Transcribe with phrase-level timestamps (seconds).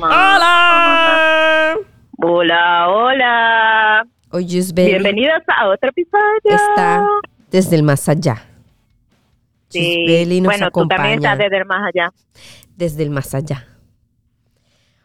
[0.00, 1.76] ¡Hola!
[2.16, 4.06] Hola, hola.
[4.30, 6.40] Hoy Gisbel Bienvenidos a otro episodio.
[6.44, 7.06] está
[7.50, 8.42] desde el más allá.
[9.68, 10.24] Sí.
[10.40, 12.10] Nos Bueno, tú también acompaña estás desde el más allá.
[12.74, 13.66] desde el más allá.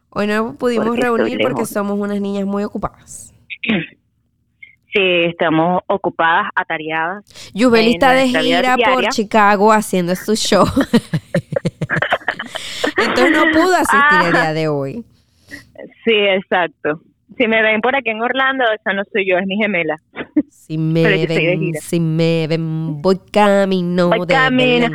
[0.10, 3.34] Hoy no pudimos Porque reunir porque somos unas niñas muy ocupadas.
[4.94, 7.26] Sí, estamos ocupadas, atareadas.
[7.54, 9.10] Yubeli está de gira por.
[9.10, 10.66] Chicago haciendo su show.
[12.98, 14.42] Entonces no pudo asistir el Ah.
[14.42, 15.04] día de hoy.
[16.06, 17.02] Sí, exacto.
[17.38, 19.98] Si me ven por aquí en Orlando, esa no soy yo, es mi gemela.
[20.50, 24.86] Si me ven, si me ven, voy camino Voy de camino.
[24.88, 24.94] Belén.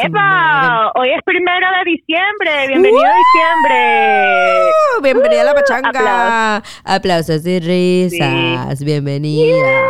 [0.00, 0.90] Si ¡Epa!
[0.96, 2.66] Hoy es primero de diciembre.
[2.68, 4.70] Bienvenido a diciembre.
[4.98, 5.02] ¡Uh!
[5.02, 6.56] Bienvenida a la pachanga.
[6.56, 6.82] Aplausos.
[6.84, 8.84] Aplausos y risas.
[8.84, 9.84] Bienvenidas.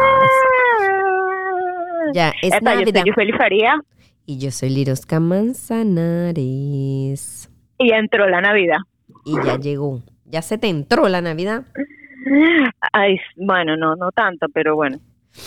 [2.12, 3.02] Ya, es Epa, yo Navidad.
[3.15, 3.74] soy Faría
[4.26, 5.20] Y yo soy Lirosca
[6.36, 7.48] Manzanares.
[7.78, 8.78] y entró la Navidad.
[9.24, 10.02] Y ya llegó.
[10.24, 11.64] Ya se te entró la Navidad.
[12.92, 14.98] Ay, bueno, no, no tanto, pero bueno.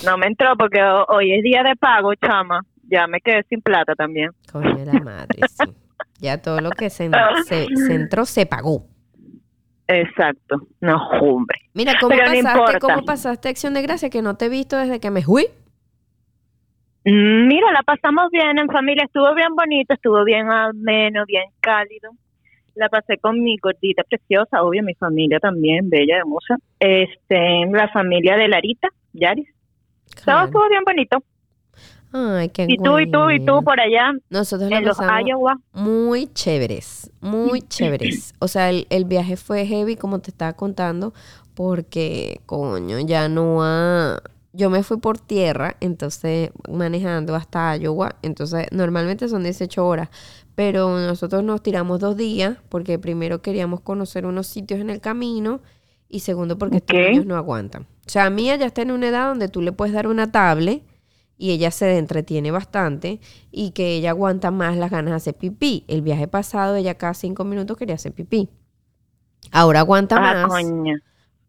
[0.06, 2.62] No me entró porque ho- hoy es día de pago, chama.
[2.90, 4.30] Ya me quedé sin plata también.
[4.52, 5.66] Coño la madre, sí.
[6.20, 7.10] Ya todo lo que se,
[7.46, 8.86] se, se entró se pagó.
[9.88, 10.68] Exacto.
[10.82, 11.58] No, hombre.
[11.74, 12.80] Mira, ¿cómo Pero pasaste.
[12.80, 14.10] ¿cómo pasaste Acción de Gracia?
[14.10, 15.48] Que no te he visto desde que me fui.
[17.12, 19.04] Mira, la pasamos bien en familia.
[19.06, 22.12] Estuvo bien bonito, estuvo bien ameno, bien cálido.
[22.76, 26.58] La pasé con mi gordita preciosa, obvio, mi familia también, bella, hermosa.
[26.80, 29.50] Este, la familia de Larita, Yaris.
[30.26, 31.18] Todo estuvo bien bonito.
[32.12, 35.58] Ay, qué Y tú, y tú, y tú por allá, Nosotros en los pasamos Iowa.
[35.74, 38.34] muy chéveres, muy chéveres.
[38.40, 41.14] O sea, el, el viaje fue heavy, como te estaba contando,
[41.54, 44.22] porque, coño, ya no ha...
[44.52, 50.10] Yo me fui por tierra, entonces manejando hasta Iowa, entonces normalmente son 18 horas,
[50.56, 55.62] pero nosotros nos tiramos dos días porque primero queríamos conocer unos sitios en el camino
[56.10, 57.02] y segundo porque estos Ok.
[57.04, 57.84] niños no aguantan.
[57.84, 60.82] O sea, Mía ya está en una edad donde tú le puedes dar una tablet
[61.38, 63.20] y ella se entretiene bastante
[63.52, 65.86] y que ella aguanta más las ganas de hacer pipí.
[65.88, 68.50] El viaje pasado ella cada cinco minutos quería hacer pipí.
[69.52, 70.66] Ahora aguanta Ah, más.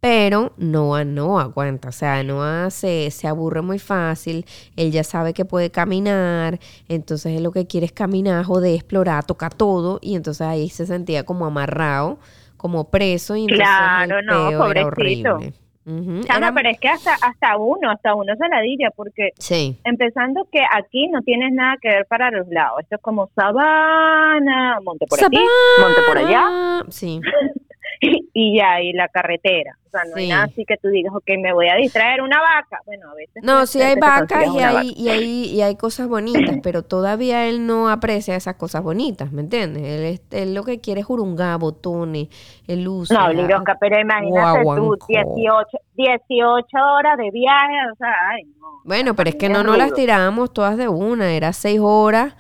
[0.01, 1.91] Pero Noah no aguanta.
[1.91, 4.47] O sea, Noah se, se aburre muy fácil.
[4.77, 6.59] Él ya sabe que puede caminar.
[6.89, 9.99] Entonces él lo que quiere es caminar, joder, explorar, tocar todo.
[10.01, 12.19] Y entonces ahí se sentía como amarrado,
[12.57, 13.37] como preso.
[13.37, 15.35] Y entonces Claro, el no, era pobrecito.
[15.37, 15.53] horrible.
[15.87, 19.79] Ujú, Chama, era- pero es que hasta, hasta uno, hasta uno se ladilla, porque Sí.
[19.85, 22.81] empezando que aquí no tienes nada que ver para los lados.
[22.83, 25.39] Esto es como sabana, monte por aquí,
[25.81, 26.85] monte por allá, Sabana.
[26.91, 27.21] Sí.
[28.33, 29.77] y ya, y la carretera.
[29.87, 30.29] O sea, no hay Sí.
[30.31, 32.79] nada así que tú digas, ok, me voy a distraer una vaca.
[32.87, 33.43] Bueno, a veces.
[33.43, 34.83] No, sí hay vacas y hay, vaca.
[34.85, 39.41] y, hay, y hay cosas bonitas, pero todavía él no aprecia esas cosas bonitas, ¿me
[39.43, 39.83] entiendes?
[39.83, 42.29] Él, es- él lo que quiere es jurungar, botones,
[42.69, 43.13] el uso.
[43.15, 45.07] No, Lirosca, pero imagínate tú, guaguancó.
[45.09, 46.67] 18, 18
[46.97, 48.81] horas de viaje, o sea, ay, no.
[48.85, 52.35] Bueno, pero es que no nos las tirábamos todas de una, era seis horas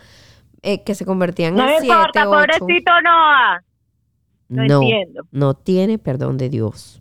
[0.62, 2.30] eh, que se convertían No en siete, importa, ocho.
[2.60, 3.62] pobrecito Noah.
[4.50, 5.22] No, No, entiendo.
[5.32, 6.98] no tiene perdón de Dios.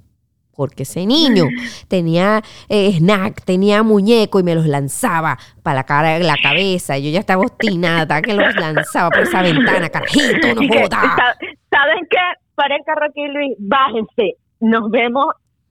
[0.55, 1.45] Porque ese niño
[1.87, 6.97] tenía eh, snack, tenía muñeco y me los lanzaba para la cara, la cabeza.
[6.97, 10.89] Yo ya estaba obstinada que los lanzaba por esa ventana, carajito, no joda.
[10.89, 11.35] sa-
[11.71, 12.17] ¿Saben qué?
[12.55, 14.35] Para el carro aquí, Luis, bájense.
[14.59, 15.25] Nos vemos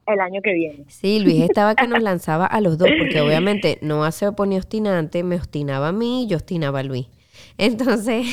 [0.06, 0.84] el año que viene.
[0.88, 5.22] Sí, Luis estaba que nos lanzaba a los dos, porque obviamente no se ponía obstinante,
[5.22, 7.06] me obstinaba a mí y yo obstinaba a Luis.
[7.58, 8.26] Entonces,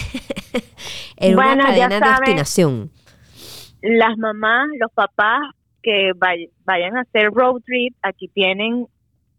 [1.17, 2.91] era Bueno, una cadena de obstinación.
[3.81, 5.41] Las mamás, los papás
[5.83, 8.87] que vay- vayan a hacer road trip, aquí tienen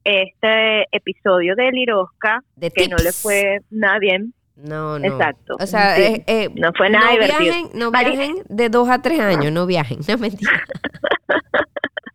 [0.04, 4.32] este episodio de Lirosca, De que no le fue nada bien.
[4.56, 5.04] No, no.
[5.04, 5.56] Exacto.
[5.60, 6.02] O sea, Sí.
[6.02, 7.40] eh, eh, No fue nada no divertido.
[7.40, 10.50] viajen, no viajen de dos a tres años, no viajen, no mentira.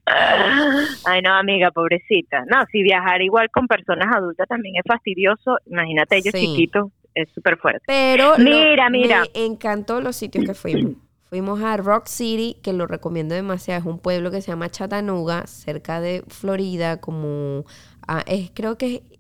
[1.06, 2.44] Ay, no, amiga, pobrecita.
[2.50, 6.48] No, si viajar igual con personas adultas también es fastidioso, imagínate ellos Sí.
[6.48, 7.82] chiquitos, es súper fuerte.
[7.88, 9.24] Pero lo- Mira, mira.
[9.36, 10.94] me encantó los sitios que fuimos.
[11.32, 13.80] Fuimos a Rock City, que lo recomiendo demasiado.
[13.80, 17.64] Es un pueblo que se llama Chattanooga, cerca de Florida, como
[18.06, 19.11] ah, es, creo que es,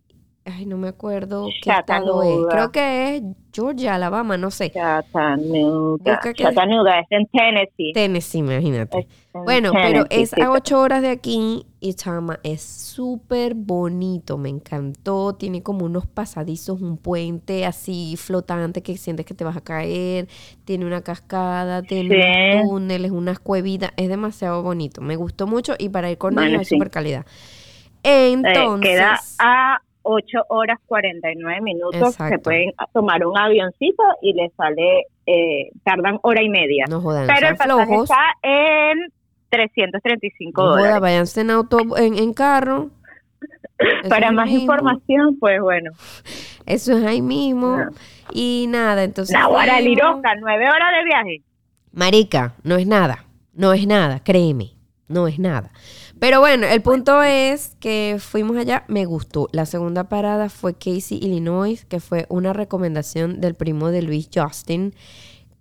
[0.45, 2.47] ay, no me acuerdo qué estado es.
[2.49, 3.23] Creo que es
[3.53, 4.71] Georgia, Alabama, no sé.
[4.71, 6.19] Chattanooga.
[6.35, 7.91] Chattanooga es en Tennessee.
[7.93, 9.07] Tennessee, imagínate.
[9.33, 15.33] Bueno, pero es a ocho horas de aquí y chama, es súper bonito, me encantó,
[15.35, 20.27] tiene como unos pasadizos, un puente así flotante que sientes que te vas a caer,
[20.65, 22.57] tiene una cascada, tiene Sí.
[22.57, 26.49] unos túneles, unas cuevitas, es demasiado bonito, me gustó mucho y para ir con Bueno,
[26.49, 27.25] niños es súper calidad.
[28.03, 32.15] Eh, Entonces, queda a 8 horas 49 minutos.
[32.15, 36.85] Se pueden tomar un avioncito y les sale, eh, tardan hora y media.
[36.89, 38.09] No jodan, Pero el pasaje flojos.
[38.09, 38.97] está en
[39.49, 41.01] 335 No joda, dólares.
[41.01, 42.89] váyanse en auto, en, en carro.
[43.79, 44.61] Eso Para más mismo.
[44.61, 45.91] información, pues bueno.
[46.65, 47.77] Eso es ahí mismo.
[47.77, 47.89] No.
[48.31, 49.33] Y nada, entonces.
[49.37, 49.79] Nahuara.
[49.81, 51.41] Liroca, nueve horas de viaje.
[51.91, 53.25] Marica, no es nada.
[53.53, 54.71] No es nada, créeme.
[55.07, 55.71] No es nada.
[56.21, 59.49] Pero bueno, el punto es que fuimos allá, me gustó.
[59.53, 64.93] La segunda parada fue Casey, Illinois, que fue una recomendación del primo de Luis Justin,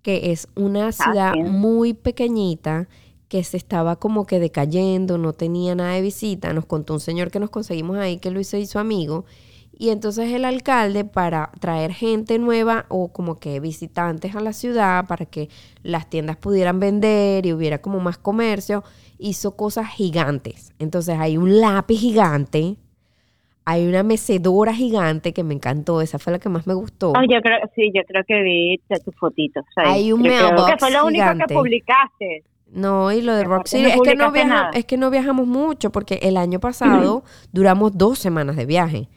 [0.02, 2.90] que es una ciudad muy pequeñita
[3.28, 6.52] que se estaba como que decayendo, no tenía nada de visita.
[6.52, 9.24] Nos contó un señor que nos conseguimos ahí que Luis se hizo amigo.
[9.82, 15.06] Y entonces el alcalde, para traer gente nueva o como que visitantes a la ciudad,
[15.06, 15.48] para que
[15.82, 18.84] las tiendas pudieran vender y hubiera como más comercio,
[19.18, 20.74] hizo cosas gigantes.
[20.78, 22.76] Entonces hay un lápiz gigante,
[23.64, 27.12] hay una mecedora gigante que me encantó, esa fue la que más me gustó.
[27.12, 29.64] Oh, yo creo, sí, yo creo que vi tus fotitos.
[29.76, 31.44] Hay un creo mailbox que fue lo único gigante.
[31.46, 32.44] que publicaste.
[32.70, 35.90] No, y lo de City, no es que no, viaja- es que no viajamos mucho,
[35.90, 39.08] porque el año pasado duramos dos semanas de viaje.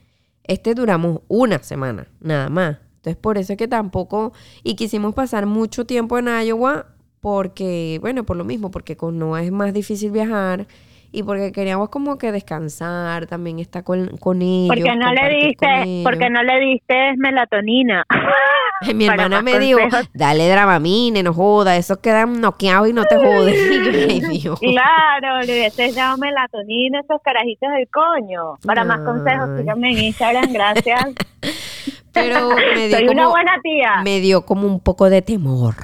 [0.43, 2.77] Este duramos una semana, nada más.
[2.97, 6.87] Entonces, por eso es que tampoco, y quisimos pasar mucho tiempo en Iowa,
[7.19, 10.67] porque, bueno, por lo mismo, porque con Noah es más difícil viajar,
[11.13, 14.75] y porque queríamos como que descansar, también estar con, con ellos.
[14.75, 18.03] Porque no le diste, porque no le diste melatonina.
[18.95, 20.09] Mi hermana me dijo, consejos.
[20.13, 23.15] dale dramamine, no joda, esos quedan noqueados y no te
[24.29, 24.59] Dios.
[24.59, 28.57] Claro, le hubieses dado melatonina a esos carajitos del coño.
[28.65, 31.05] Para más consejos, síganme en Instagram, gracias.
[32.11, 34.01] Pero me dio Soy una buena tía.
[34.03, 35.75] me dio como un poco de temor.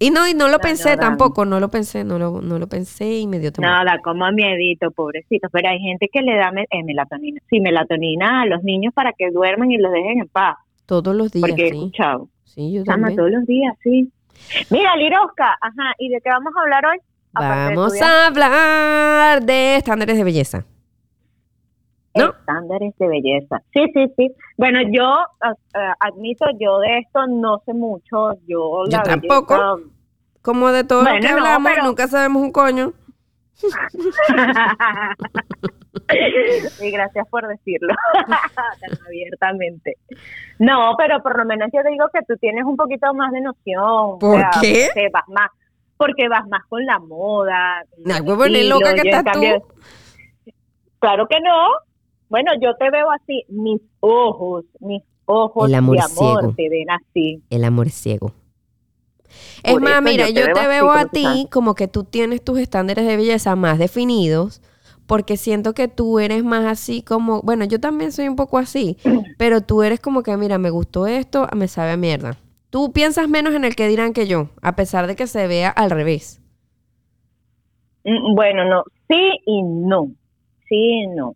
[0.00, 2.58] Y no, y no lo No, pensé no, tampoco, no lo pensé, no lo, no
[2.58, 3.70] lo pensé y me dio temor.
[3.70, 5.48] Nada, como miedito, pobrecito.
[5.50, 7.40] Pero hay gente que le da me- eh, melatonina.
[7.50, 10.56] Sí, melatonina a los niños para que duerman y los dejen en paz.
[10.86, 11.76] Todos los días, Porque he sí.
[11.76, 12.28] escuchado.
[12.44, 13.16] Sí, yo también.
[13.16, 14.08] todos los días, sí.
[14.70, 16.98] Mira, Lirosca, ajá, ¿y de qué vamos a hablar hoy?
[17.32, 20.64] Vamos a hablar de estándares de belleza.
[22.24, 22.30] ¿No?
[22.30, 23.62] Estándares de belleza.
[23.72, 24.32] Sí, sí, sí.
[24.56, 25.04] Bueno, yo
[25.44, 28.34] eh, eh, admito, yo de esto no sé mucho.
[28.46, 29.54] Yo, Yo la tampoco.
[29.54, 29.90] belleza-
[30.42, 32.92] Como de todo lo Bueno, que no, hablamos, pero- nunca sabemos un coño.
[36.80, 37.94] y gracias por decirlo
[38.54, 39.96] tan abiertamente.
[40.58, 43.40] No, pero por lo menos yo te digo que tú tienes un poquito más de
[43.40, 44.18] noción.
[44.18, 44.88] ¿Por qué?
[44.94, 45.50] Porque vas más,
[45.96, 47.82] porque vas más con la moda.
[48.22, 49.30] huevona, estilo, loca que estás tú.
[49.32, 49.62] cambio-
[51.00, 51.66] Claro que no.
[52.28, 56.54] Bueno, yo te veo así, mis ojos, mis ojos El amor de amor ciego.
[56.56, 57.42] te ven así.
[57.50, 58.32] El amor es ciego.
[59.62, 62.42] Es Por más, mira, yo yo te te veo a ti como que tú tienes
[62.42, 64.62] tus estándares de belleza más definidos,
[65.06, 68.96] porque siento que tú eres más así como, bueno, yo también soy un poco así,
[69.38, 72.36] pero tú eres como que, mira, me gustó esto, me sabe a mierda.
[72.70, 75.70] Tú piensas menos en el que dirán que yo, a pesar de que se vea
[75.70, 76.40] al revés.
[78.04, 80.08] Mm, Bueno, no, sí y no.
[80.68, 81.34] Sí y no.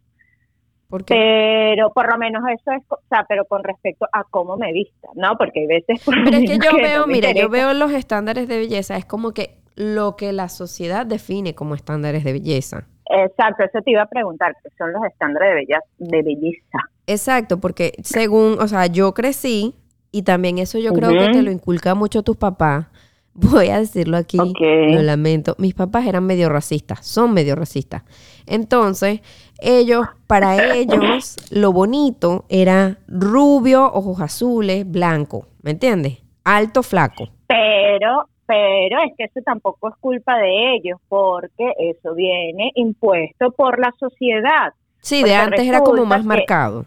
[0.93, 4.75] Porque Pero por lo menos eso es, o sea, pero con respecto a cómo me
[4.75, 5.39] vista, ¿no?
[5.39, 6.05] Porque hay veces...
[6.05, 8.99] por Pero es que yo no veo, me mira, yo veo los estándares de belleza,
[8.99, 12.87] es como que lo que la sociedad define como estándares de belleza.
[13.09, 15.83] Exacto, eso te iba a preguntar, que son los estándares de belleza.
[15.97, 16.79] De belleza.
[17.07, 19.75] Exacto, porque según, o sea, yo crecí
[20.11, 22.89] y también eso yo creo que te lo inculca mucho tus papás.
[23.33, 25.55] Voy a decirlo aquí, lo lamento.
[25.57, 28.03] Mis papás eran medio racistas, son medio racistas.
[28.47, 29.23] Entonces,
[29.63, 36.19] ellos, para ellos, lo bonito era rubio, ojos azules, blanco, ¿me entiendes?
[36.45, 37.29] Alto, flaco.
[37.47, 43.79] Pero, pero es que eso tampoco es culpa de ellos, porque eso viene impuesto por
[43.79, 44.73] la sociedad.
[45.01, 46.85] Sí, de Porque antes era como más que- marcado.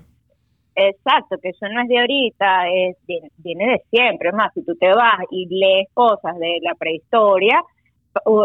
[0.77, 4.29] Exacto, que eso no es de ahorita, es viene, viene de siempre.
[4.29, 7.61] Es más, si tú te vas y lees cosas de la prehistoria,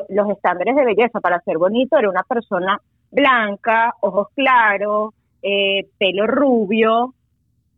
[0.09, 6.27] los estándares de belleza para ser bonito era una persona blanca, ojos claros, eh, pelo
[6.27, 7.15] rubio,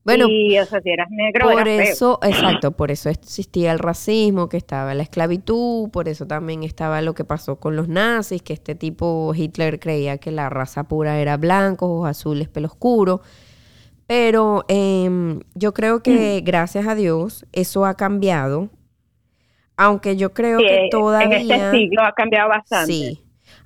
[0.05, 1.93] Bueno, y o sea, si eras negro, Por eras feo.
[1.93, 7.01] eso, exacto, por eso existía el racismo, que estaba la esclavitud, por eso también estaba
[7.03, 11.19] lo que pasó con los nazis, que este tipo Hitler creía que la raza pura
[11.21, 13.21] era blancos, ojos azules, pelo oscuro.
[14.07, 16.45] Pero em, yo creo que Mm.
[16.45, 18.71] gracias a Dios eso ha cambiado,
[19.77, 21.39] aunque yo creo Sí, que todavía...
[21.41, 22.93] en este siglo ha cambiado bastante.
[22.93, 23.21] Sí,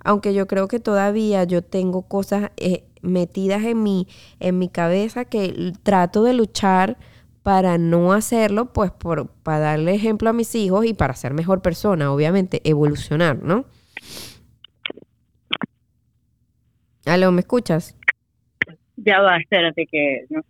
[0.04, 4.06] aunque yo creo que todavía yo tengo cosas eh, metidas en mi,
[4.40, 6.96] en mi cabeza que trato de luchar
[7.42, 11.62] para no hacerlo, pues por, para darle ejemplo a mis hijos y para ser mejor
[11.62, 13.66] persona, obviamente, evolucionar, ¿no?
[17.04, 17.94] Aló, ¿me escuchas?
[18.96, 20.40] Ya va, espérate que no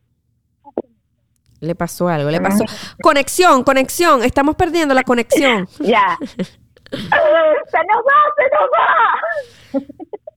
[1.60, 2.64] Le pasó algo, le pasó.
[3.02, 4.24] Conexión, conexión.
[4.24, 5.68] Estamos perdiendo la conexión.
[5.80, 6.16] Ya.
[6.90, 9.82] se nos va, se nos va.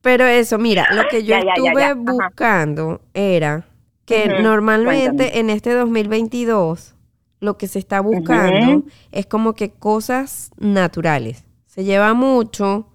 [0.01, 1.84] Pero eso, mira, lo que yo Ya, ya, ya, estuve.
[1.84, 1.94] Ajá.
[1.96, 3.65] buscando era
[4.06, 6.96] que normalmente en este 2022
[7.41, 11.44] lo que se está buscando es como que cosas naturales.
[11.68, 12.88] Se lleva mucho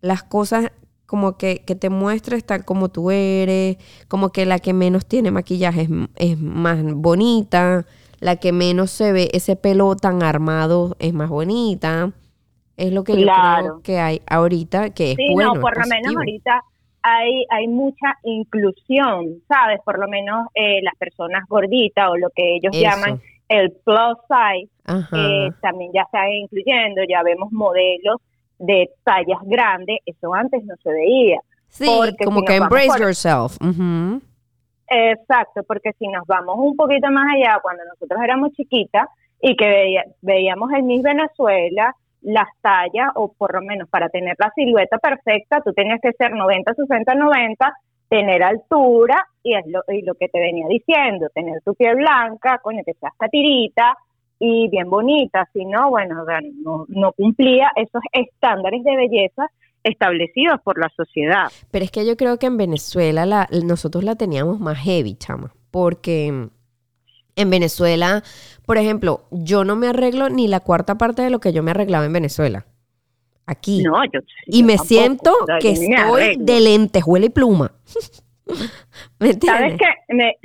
[0.00, 0.70] las cosas
[1.06, 3.76] como que, que te muestres tal como tú eres,
[4.08, 7.86] como que la que menos tiene maquillaje es, es más bonita,
[8.20, 12.12] la que menos se ve ese pelo tan armado es más bonita.
[12.76, 13.80] Es lo que yo creo Claro.
[13.84, 15.54] que hay ahorita, que es Sí, bueno.
[15.54, 16.60] no, por es lo menos ahorita
[17.02, 19.80] hay, hay mucha inclusión, ¿sabes?
[19.84, 22.82] Por lo menos eh, las personas gorditas o lo que ellos Eso.
[22.82, 24.70] llaman el plus size,
[25.16, 28.20] eh, también ya están incluyendo, ya vemos modelos
[28.58, 31.40] de tallas grandes, eso antes no se veía.
[31.68, 33.56] sí, porque como si que embrace por- yourself.
[33.60, 34.20] Ujú.
[34.86, 39.08] Exacto, porque si nos vamos un poquito más allá, cuando nosotros éramos chiquitas
[39.40, 44.34] y que veía- veíamos el Miss Venezuela, las tallas, o por lo menos para tener
[44.38, 47.72] la silueta perfecta, tú tenías que ser 90, 60, 90,
[48.08, 52.58] tener altura, y es lo, y lo que te venía diciendo, tener tu piel blanca,
[52.62, 53.96] coño, que seas catirita
[54.38, 56.24] y bien bonita, si no, bueno,
[56.62, 59.50] no, no cumplía esos estándares de belleza
[59.82, 61.52] establecidos por la sociedad.
[61.70, 65.52] Pero es que yo creo que en Venezuela la, nosotros la teníamos más heavy, chama.
[65.70, 66.48] Porque
[67.36, 68.22] en Venezuela,
[68.66, 71.70] por ejemplo, yo no me arreglo ni la cuarta parte de lo que yo me
[71.72, 72.66] arreglaba en Venezuela.
[73.46, 73.82] Aquí.
[73.82, 77.72] No, yo y yo me tampoco, siento que estoy de lentejuela y pluma.
[79.18, 79.78] ¿Me entiendes?
[79.78, 80.14] ¿Sabes qué?
[80.14, 80.36] Me-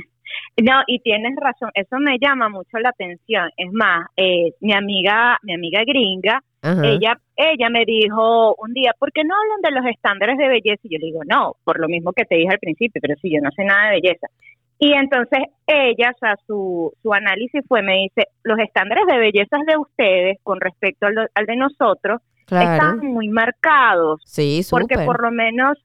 [0.61, 3.49] no, y tienes razón, eso me llama mucho la atención.
[3.55, 6.85] Es más, eh, mi amiga, mi amiga gringa, Ajá.
[6.85, 10.81] ella, ella me dijo un día, ¿por qué no hablan de los estándares de belleza?
[10.83, 13.33] Y yo le digo, no, por lo mismo que te dije al principio, pero si
[13.33, 14.27] yo no sé nada de belleza.
[14.81, 19.57] Y entonces ella, o sea, su, su análisis fue, me dice, los estándares de belleza
[19.67, 22.71] de ustedes con respecto al, de- al de nosotros claro.
[22.73, 24.21] están muy marcados.
[24.25, 25.05] Sí, Porque súper.
[25.05, 25.77] por lo menos,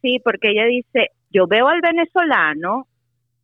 [0.00, 2.86] sí, porque ella dice, yo veo al venezolano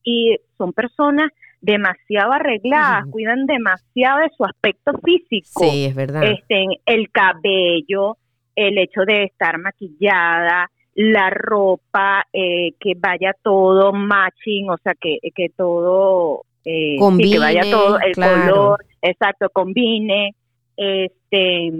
[0.02, 5.64] y son personas demasiado arregladas, cuidan demasiado de su aspecto físico.
[5.64, 6.22] Sí, es verdad.
[6.24, 8.16] Este, el cabello,
[8.54, 15.18] el hecho de estar maquillada, la ropa, eh, que vaya todo matching, o sea, que,
[15.34, 18.50] que todo, eh, sí, Combine, que vaya todo, el claro.
[18.54, 20.34] color, exacto, combine.
[20.76, 21.70] Este,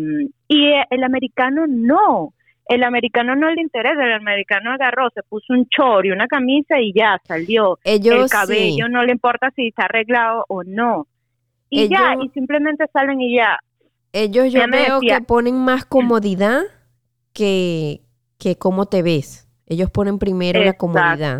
[0.48, 2.32] y el americano no.
[2.68, 6.80] El americano no le interesa, el americano agarró, se puso un chor y una camisa
[6.80, 7.78] y ya salió.
[7.84, 8.92] Ellos el cabello sí.
[8.92, 11.06] no le importa si está arreglado o no.
[11.70, 13.58] Y ya, y simplemente salen y ya.
[14.12, 16.62] Ellos yo me veo decía- que ponen más comodidad
[17.32, 18.00] que,
[18.38, 19.48] que cómo te ves.
[19.66, 21.38] Ellos ponen primero la comodidad.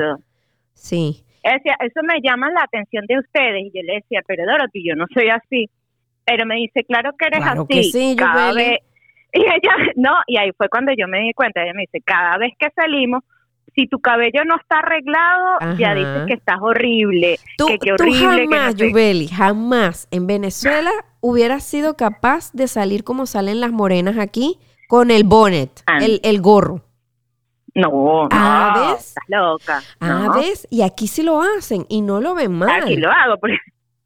[0.75, 1.23] Sí.
[1.43, 3.62] Eso me llama la atención de ustedes.
[3.67, 5.71] Y yo le decía, pero Dorothy, yo no soy así.
[6.25, 7.69] Pero me dice, claro que eres Claro así.
[7.75, 8.79] que sí, cada vez.
[9.33, 11.62] Y ella, no, y ahí fue cuando yo me di cuenta.
[11.62, 13.23] Ella me dice, cada vez que salimos,
[13.75, 17.38] si tu cabello no está arreglado, ya dices que estás horrible.
[17.59, 18.19] Tú, que qué tú horrible.
[18.21, 18.76] que no jamás.
[18.76, 25.11] Yubeli, jamás en Venezuela hubieras sido capaz de salir como salen las morenas aquí con
[25.11, 25.99] el bonnet, Ah.
[26.00, 26.81] el, el gorro.
[27.76, 29.09] No, no, Ah, ¿ves?
[29.09, 29.83] estás loca.
[30.00, 30.35] Ah, no.
[30.35, 30.66] ¿ves?
[30.71, 32.83] Y aquí sí lo hacen y no lo ven mal.
[32.83, 33.37] Aquí lo hago.
[33.38, 33.59] porque-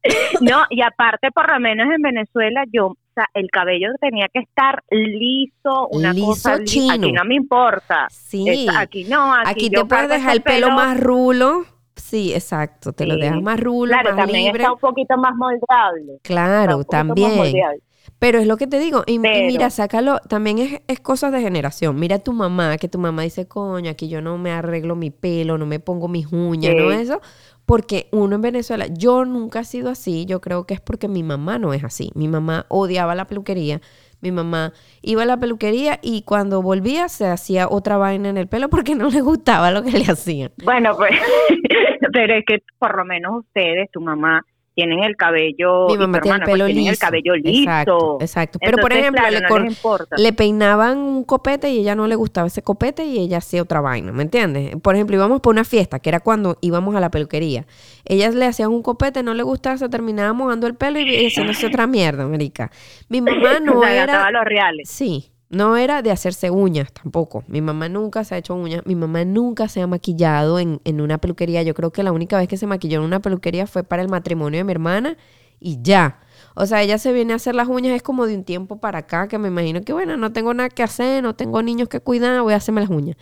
[0.41, 4.39] no, y aparte, por lo menos en Venezuela, yo, o sea, el cabello tenía que
[4.39, 6.93] estar liso, una Liso cosa chino.
[6.93, 8.07] Aquí no me importa.
[8.09, 8.67] Sí.
[8.75, 11.65] Aquí no, aquí, Aquí yo te puedes dejar el pelo más rulo.
[11.95, 12.93] Sí, exacto.
[12.93, 14.63] Te lo dejas más rulo, Claro, más también libre.
[14.63, 16.19] está un poquito más moldeable.
[16.23, 17.35] Claro, más también.
[17.37, 17.81] moldeable.
[18.19, 19.03] Pero es lo que te digo.
[19.07, 20.19] Y, mira, sácalo.
[20.29, 21.99] También es, es cosas de generación.
[21.99, 25.09] Mira a tu mamá, que tu mamá dice, coño, aquí yo no me arreglo mi
[25.09, 26.77] pelo, no me pongo mis uñas, Sí.
[26.77, 27.21] no eso.
[27.65, 30.25] Porque uno en Venezuela, yo nunca he sido así.
[30.25, 32.11] Yo creo que es porque mi mamá no es así.
[32.15, 33.81] Mi mamá odiaba la peluquería.
[34.19, 38.47] Mi mamá iba a la peluquería y cuando volvía se hacía otra vaina en el
[38.47, 40.51] pelo porque no le gustaba lo que le hacían.
[40.63, 41.11] Bueno, pues,
[42.13, 44.45] pero es que por lo menos ustedes, tu mamá,
[44.81, 46.91] tienen el cabello, Mi mamá tiene el hermana, pues, pelo liso.
[46.91, 47.61] el cabello liso.
[47.61, 48.59] Exacto, exacto.
[48.61, 50.15] Pero por ejemplo, claro, le, no cor- les importa.
[50.17, 53.81] le peinaban un copete y ella no le gustaba ese copete y ella hacía otra
[53.81, 54.75] vaina, ¿me entiendes?
[54.81, 57.65] Por ejemplo, íbamos por una fiesta, que era cuando íbamos a la peluquería.
[58.05, 61.67] Ellas le hacían un copete, no le gustaba, se terminaba mojando el pelo y haciéndose
[61.67, 62.71] otra mierda, marica.
[63.09, 64.29] Mi mamá no era...
[64.31, 64.89] los reales.
[64.89, 67.43] Sí, no era de hacerse uñas tampoco.
[67.47, 68.85] Mi mamá nunca se ha hecho uñas.
[68.85, 71.61] Mi mamá nunca se ha maquillado en, en una peluquería.
[71.61, 74.09] Yo creo que la única vez que se maquilló en una peluquería fue para el
[74.09, 75.17] matrimonio de mi hermana
[75.59, 76.19] y ya.
[76.55, 78.99] O sea, ella se viene a hacer las uñas es como de un tiempo para
[78.99, 81.99] acá, que me imagino que, bueno, no tengo nada que hacer, no tengo niños que
[81.99, 83.15] cuidar, voy a hacerme las uñas.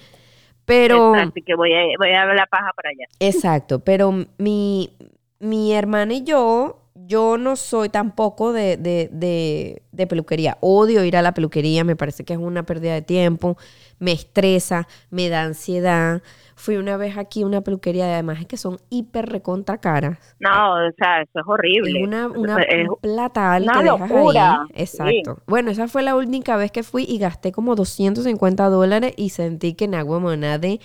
[0.66, 1.14] Pero...
[1.16, 3.06] Así que voy a, voy a la paja para allá.
[3.20, 4.92] Exacto, pero mi
[5.40, 10.60] mi hermana y yo, yo no soy tampoco de, de, de, de peluquería.
[10.62, 13.58] Odio ir a la peluquería, me parece que es una pérdida de tiempo,
[13.98, 16.22] me estresa, me da ansiedad.
[16.56, 20.20] Fui una vez aquí a una peluquería, y además es que son hiper recontra caras.
[20.40, 22.00] No, o sea, eso es horrible.
[22.00, 24.68] Es una, una Es un platal una que locura, ahí.
[24.76, 25.42] Exacto.
[25.48, 29.74] Bueno, esa fue la única vez que fui y gasté como 250 dólares y sentí
[29.74, 30.80] que en agua monade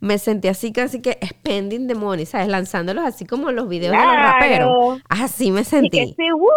[0.00, 2.48] me sentí así casi que spending the money, ¿sabes?
[2.48, 5.00] Lanzándolos así como los videos de los raperos.
[5.08, 6.14] Así me Y que sentí.
[6.16, 6.48] sí, ¡uh!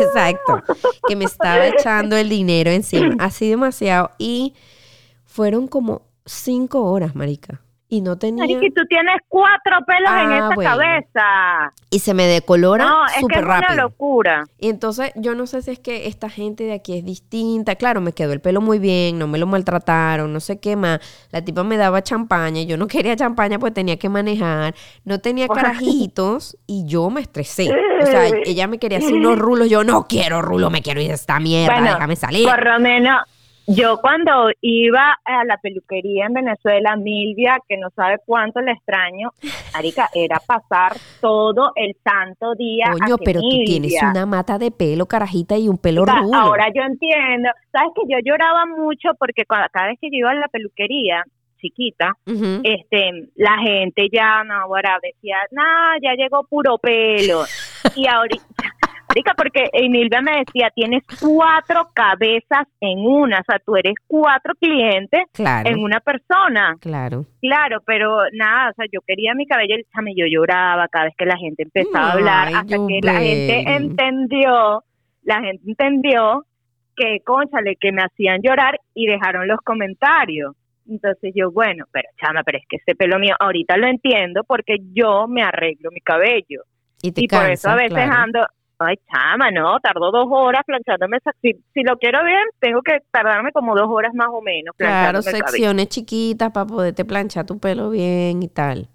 [0.00, 0.62] Exacto.
[1.06, 3.14] Que me estaba echando el dinero encima.
[3.18, 4.10] Así demasiado.
[4.18, 4.54] Y
[5.24, 7.60] fueron como cinco horas, marica.
[7.88, 8.42] Y no tenía...
[8.42, 10.70] Marica, y tú tienes cuatro pelos en Ah, esa bueno.
[10.70, 11.72] cabeza.
[11.90, 14.44] Y se me decolora No, es que es una locura.
[14.58, 17.76] Y entonces yo no sé si es que esta gente de aquí es distinta.
[17.76, 20.98] Claro, me quedó el pelo muy bien, no me lo maltrataron, no sé qué más.
[21.30, 24.74] La tipa me daba champaña, yo no quería champaña pues tenía que manejar.
[25.04, 27.70] No tenía carajitos y yo me estresé.
[28.02, 31.08] O sea, ella me quería hacer unos rulos, yo no quiero rulo, me quiero ir
[31.08, 32.48] de esta mierda, Bueno, déjame salir.
[32.48, 33.22] Por lo menos,
[33.66, 39.30] yo cuando iba a la peluquería en Venezuela, Milvia, que no sabe cuánto le extraño,
[39.74, 42.86] Arica, era pasar todo el santo día.
[42.92, 46.66] Coño, pero tú tienes una mata de pelo, carajita, y un pelo O sea, ahora
[46.74, 47.50] yo entiendo.
[47.72, 51.24] Sabes que yo lloraba mucho porque cada vez que yo iba a la peluquería,
[51.60, 55.62] chiquita, este, la gente ya, no, ahora decía, no,
[56.02, 57.44] ya llegó puro pelo.
[57.94, 58.44] Y ahorita,
[59.16, 64.54] ahorita porque Emilia me decía, tienes cuatro cabezas en una, o sea, tú eres cuatro
[64.60, 66.76] clientes Claro, en una persona.
[66.80, 67.24] claro.
[67.40, 71.14] Claro, pero nada, o sea, yo quería mi cabello, el chame, yo lloraba cada vez
[71.16, 74.82] que la gente empezaba a hablar, hasta que la gente entendió,
[75.22, 76.44] la gente entendió
[76.96, 80.56] que, conchale, que me hacían llorar y dejaron los comentarios.
[80.88, 84.78] Entonces yo, bueno, pero chama, pero es que ese pelo mío, ahorita lo entiendo porque
[84.92, 86.62] yo me arreglo mi cabello.
[87.02, 88.12] Y te y por eso a veces claro.
[88.12, 88.46] ando,
[88.78, 93.52] ay, chama, no, tardo dos horas planchándome, si, si lo quiero bien, tengo que tardarme
[93.52, 98.42] como dos horas más o menos Claro, secciones chiquitas para poderte planchar tu pelo bien
[98.42, 98.88] y tal.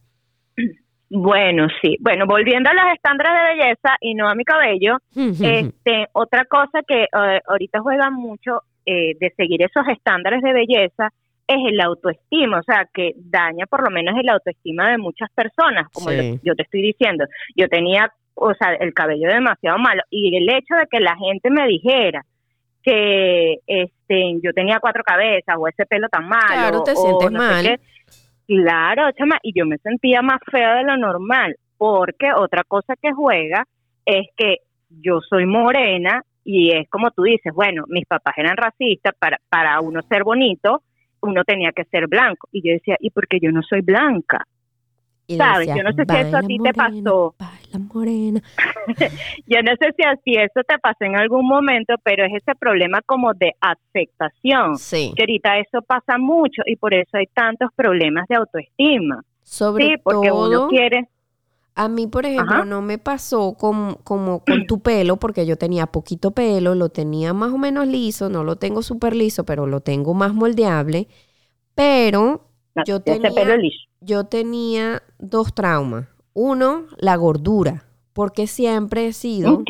[1.13, 1.97] Bueno, sí.
[1.99, 6.83] Bueno, volviendo a los estándares de belleza y no a mi cabello, este, otra cosa
[6.87, 11.09] que eh, ahorita juega mucho eh, de seguir esos estándares de belleza
[11.47, 15.89] es el autoestima, o sea, que daña por lo menos el autoestima de muchas personas,
[15.91, 16.39] como Sí.
[16.43, 17.25] yo te estoy diciendo.
[17.57, 18.09] Yo tenía,
[18.41, 22.25] o sea, el cabello demasiado malo y el hecho de que la gente me dijera
[22.83, 27.31] que este yo tenía cuatro cabezas o ese pelo tan malo Claro, te o sientes
[27.31, 27.63] no sé mal.
[27.63, 27.79] qué,
[28.47, 33.13] Claro, chama, y yo me sentía más fea de lo normal, porque otra cosa que
[33.13, 33.65] juega
[34.05, 34.57] es que
[34.89, 39.79] yo soy morena y es como tú dices, bueno, mis papás eran racistas, para, para
[39.79, 40.81] uno ser bonito,
[41.21, 42.49] uno tenía que ser blanco.
[42.51, 44.45] Y yo decía, ¿y por qué yo no soy blanca?
[45.33, 47.35] Y sabes, yo no sé si eso a "Baila ti te pasó.
[47.39, 48.41] Baila morena.
[49.47, 53.01] Yo no sé si así eso te pasó en algún momento, pero es ese problema
[53.05, 54.77] como de aceptación.
[54.77, 59.23] Sí, Que ahorita eso pasa mucho y por eso hay tantos problemas de autoestima.
[59.43, 61.09] sobre Sí, porque todo, uno quiere...
[61.75, 62.65] a mí, por ejemplo, Ajá.
[62.65, 67.33] no me pasó con, como con tu pelo, porque yo tenía poquito pelo, lo tenía
[67.33, 71.07] más o menos liso, no lo tengo súper liso, pero lo tengo más moldeable,
[71.75, 73.77] pero No, Yo ese tenía- pelo liso.
[73.99, 76.07] yo tenía dos traumas.
[76.33, 79.63] Uno, la gordura, porque siempre he sido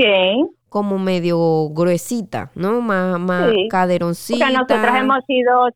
[0.70, 2.80] como medio gruesita, ¿no?
[2.82, 3.68] Más, más Sí.
[3.70, 4.46] caderoncita.
[4.46, 5.70] Porque nosotras hemos sido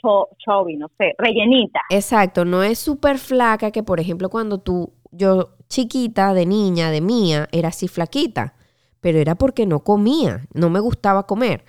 [0.00, 1.80] cho, chovi, no sé, rellenita.
[1.90, 7.00] Exacto, no es súper flaca que, por ejemplo, cuando tú, yo chiquita, de niña, de
[7.00, 8.54] mía, era así flaquita,
[9.00, 11.64] pero era porque no comía, no me gustaba comer.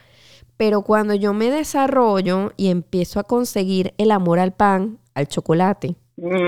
[0.62, 5.96] Pero cuando yo me desarrollo y empiezo a conseguir el amor al pan, al chocolate,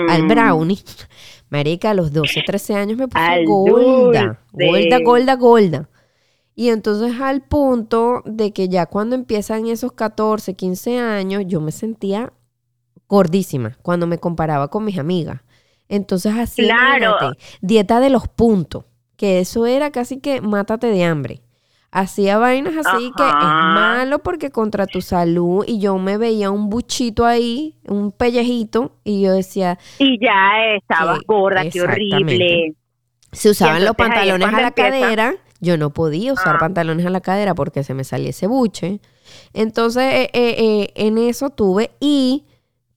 [0.07, 0.27] al Mm.
[0.27, 0.77] brownie,
[1.49, 4.69] marica, a los 12, 13 años me puse Al gorda, dulce.
[4.69, 5.89] gorda, gorda, gorda.
[6.53, 11.71] Y entonces al punto de que ya cuando empiezan esos 14, 15 años, yo me
[11.71, 12.33] sentía
[13.07, 15.41] gordísima cuando me comparaba con mis amigas.
[15.89, 17.15] Entonces así, Claro.
[17.61, 18.85] dieta de los puntos,
[19.17, 21.41] que eso era casi que mátate de hambre.
[21.95, 26.67] Hacía vainas así que es malo porque contra tu salud y yo me veía un
[26.69, 32.73] buchito ahí, un pellejito y yo decía, Y ya estabas Sí, gorda, qué horrible.
[33.31, 36.59] se usaban los pantalones a la empieza- cadera, yo no podía usar Ah.
[36.59, 38.99] pantalones a la cadera porque se me salía ese buche.
[39.53, 42.45] Entonces, eh, eh, eh, en eso tuve y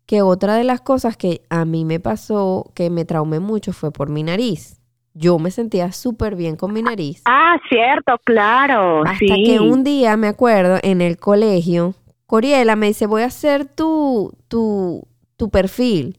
[0.06, 3.90] que otra de las cosas que a mí me pasó, que me traumé mucho, fue
[3.92, 4.80] por mi nariz.
[5.18, 7.22] Yo me sentía súper bien con mi nariz.
[7.24, 9.44] Ah, cierto, claro, Hasta sí.
[9.46, 11.94] que un día, me acuerdo, en el colegio,
[12.26, 16.18] Coriela me dice, voy a hacer tu, tu, tu perfil.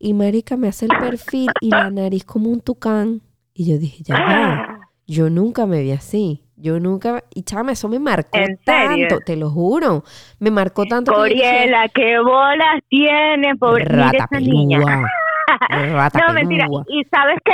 [0.00, 3.20] Y Marica me hace el perfil y la nariz como un tucán.
[3.54, 6.42] Y yo dije, ya va, yo nunca me vi así.
[6.56, 10.02] Yo nunca, y chama, eso me marcó tanto, te lo juro.
[10.40, 11.12] Me marcó tanto.
[11.12, 14.80] que Coriela, qué bolas tiene, pobre Rata esa niña.
[15.70, 16.66] Rata no, mentira.
[16.88, 17.52] Y sabes que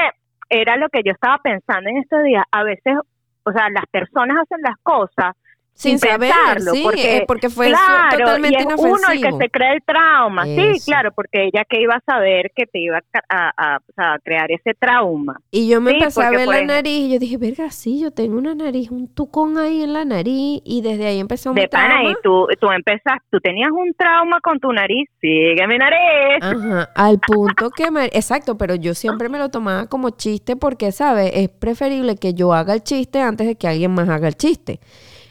[0.52, 2.44] era lo que yo estaba pensando en estos días.
[2.50, 2.94] A veces,
[3.42, 5.34] o sea, las personas hacen las cosas
[5.74, 9.38] Sin saber, pensarlo, sí, porque, eh, porque fue claro, totalmente y es uno el inofensivo.
[9.38, 10.44] que se cree el trauma.
[10.44, 14.52] Sí, claro, porque ella que iba a saber que te iba a, a- a- crear
[14.52, 15.40] ese trauma.
[15.50, 17.98] Y yo me Sí, empecé a ver la ejemplo- nariz y yo dije, verga, sí,
[18.00, 21.62] yo tengo una nariz, un tucón ahí en la nariz y desde ahí empezó mi
[21.62, 22.10] De pana, trauma.
[22.10, 26.42] y tú, tú empezas, tú tenías un trauma con tu nariz, sigue mi nariz.
[26.42, 28.04] Ajá, al punto que me...
[28.06, 31.32] Exacto, pero yo siempre me lo tomaba como chiste porque, ¿sabes?
[31.34, 34.78] Es preferible que yo haga el chiste antes de que alguien más haga el chiste.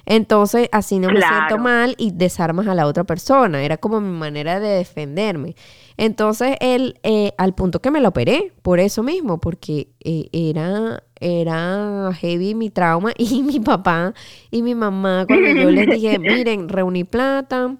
[0.05, 3.63] Entonces, así no me siento mal y desarmas a la otra persona.
[3.63, 5.55] Era como mi manera de defenderme.
[5.97, 11.03] Entonces, él, eh, al punto que me lo operé, por eso mismo, porque eh, era,
[11.19, 14.13] era heavy mi trauma y mi papá
[14.49, 17.75] y mi mamá, cuando yo les dije, miren, reuní plata,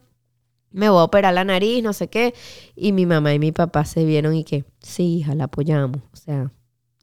[0.71, 2.33] me voy a operar la nariz, no sé qué.
[2.75, 6.01] Y mi mamá y mi papá se vieron y que, sí, hija, la apoyamos.
[6.13, 6.51] O sea,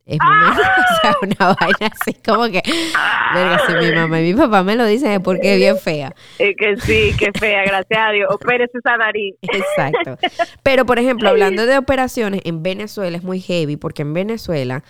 [0.08, 2.62] es o sea, una vaina así como que,
[3.34, 6.14] verga, si mi mamá y mi papá me lo dicen es porque es bien fea.
[6.38, 8.28] Es que sí, qué fea, gracias a Dios.
[8.32, 9.36] Opérese esa nariz.
[9.42, 10.16] Exacto.
[10.62, 14.82] Pero, por ejemplo, hablando de operaciones, en Venezuela es muy heavy porque en Venezuela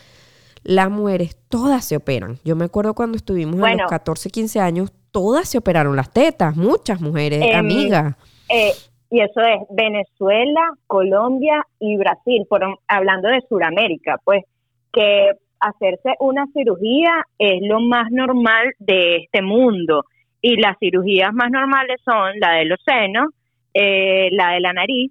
[0.63, 2.39] las mujeres todas se operan.
[2.45, 3.83] Yo me acuerdo cuando estuvimos a Bueno.
[3.83, 8.15] los 14, 15 años, todas se operaron las tetas, muchas mujeres, amigas.
[8.49, 8.73] Eh,
[9.11, 14.45] y eso es Venezuela, Colombia y Brasil, por, hablando de Sudamérica, pues
[14.92, 20.05] que hacerse una cirugía es lo más normal de este mundo.
[20.40, 23.27] Y las cirugías más normales son la de los senos,
[23.74, 25.11] eh, la de la nariz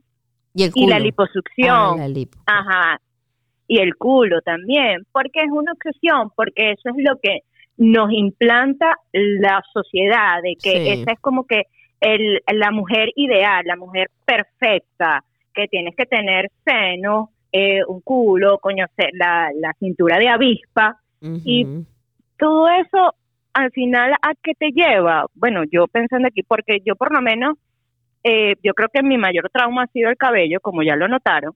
[0.53, 0.87] Y el y culo.
[0.89, 1.97] la Ah, liposucción.
[1.99, 2.37] la lipo.
[2.45, 2.99] Ajá.
[3.67, 7.39] Y el culo también, porque es una obsesión, porque eso es lo que
[7.77, 10.89] nos implanta la sociedad, de que Sí.
[11.01, 11.63] esa es como que
[11.99, 18.59] el, la mujer ideal, la mujer perfecta, que tienes que tener seno, eh, un culo,
[18.59, 21.65] coño, la, la cintura de avispa, y-
[22.37, 23.15] todo eso
[23.53, 27.57] al final a qué te lleva bueno yo pensando aquí porque yo por lo menos
[28.23, 31.53] eh, yo creo que mi mayor trauma ha sido el cabello como ya lo notaron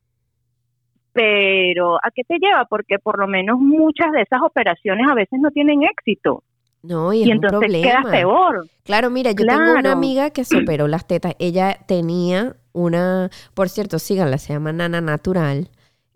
[1.14, 5.40] pero a qué te lleva porque por lo menos muchas de esas operaciones a veces
[5.40, 6.44] no tienen éxito
[6.82, 8.02] No, y es y un entonces problema.
[8.02, 9.92] quedas peor Claro, mira, yo tengo una Claro.
[9.92, 11.36] amiga que se operó las tetas.
[11.38, 15.70] Ella tenía una, por cierto, síganla, se llama Nana Natural.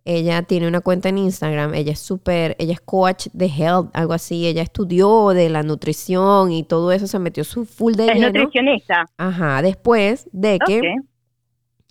[0.08, 4.14] Ella tiene una cuenta en Instagram, ella es súper, ella es coach de health, algo
[4.14, 4.46] así.
[4.46, 8.28] Ella estudió de la nutrición y todo eso, se metió su full de es lleno.
[8.28, 10.96] nutricionista Ajá, después de que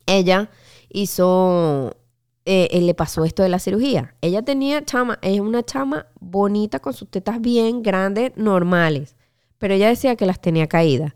[0.07, 0.49] ella
[0.89, 1.97] hizo,
[2.45, 4.15] eh, eh, le pasó esto de la cirugía.
[4.21, 9.17] Ella tenía chama, es una chama bonita con sus tetas bien grandes, normales,
[9.59, 11.15] pero ella decía que las tenía caídas.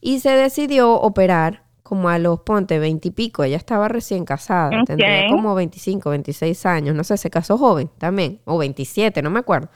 [0.00, 3.44] Y se decidió operar como a los, ponte, 20 y pico.
[3.44, 8.40] Ella estaba recién casada, tendría como 25, 26 años, no sé, se casó joven también,
[8.46, 9.68] o 27, no me acuerdo.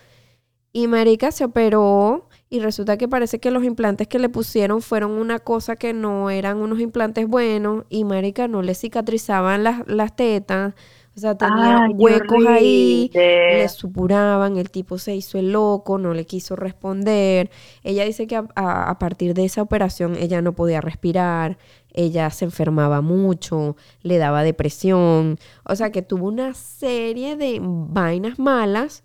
[0.72, 5.12] Y Marica se operó y resulta que parece que los implantes que le pusieron fueron
[5.12, 10.16] una cosa que no eran unos implantes buenos y Marica no le cicatrizaban las, las
[10.16, 10.74] tetas.
[11.16, 16.12] O sea, tenía Ay, huecos ahí, le supuraban, el tipo se hizo el loco, no
[16.12, 17.50] le quiso responder.
[17.84, 21.56] Ella dice que a, a- a partir de esa operación ella no podía respirar,
[21.94, 25.38] ella se enfermaba mucho, le daba depresión.
[25.64, 29.04] O sea, que tuvo una serie de vainas malas,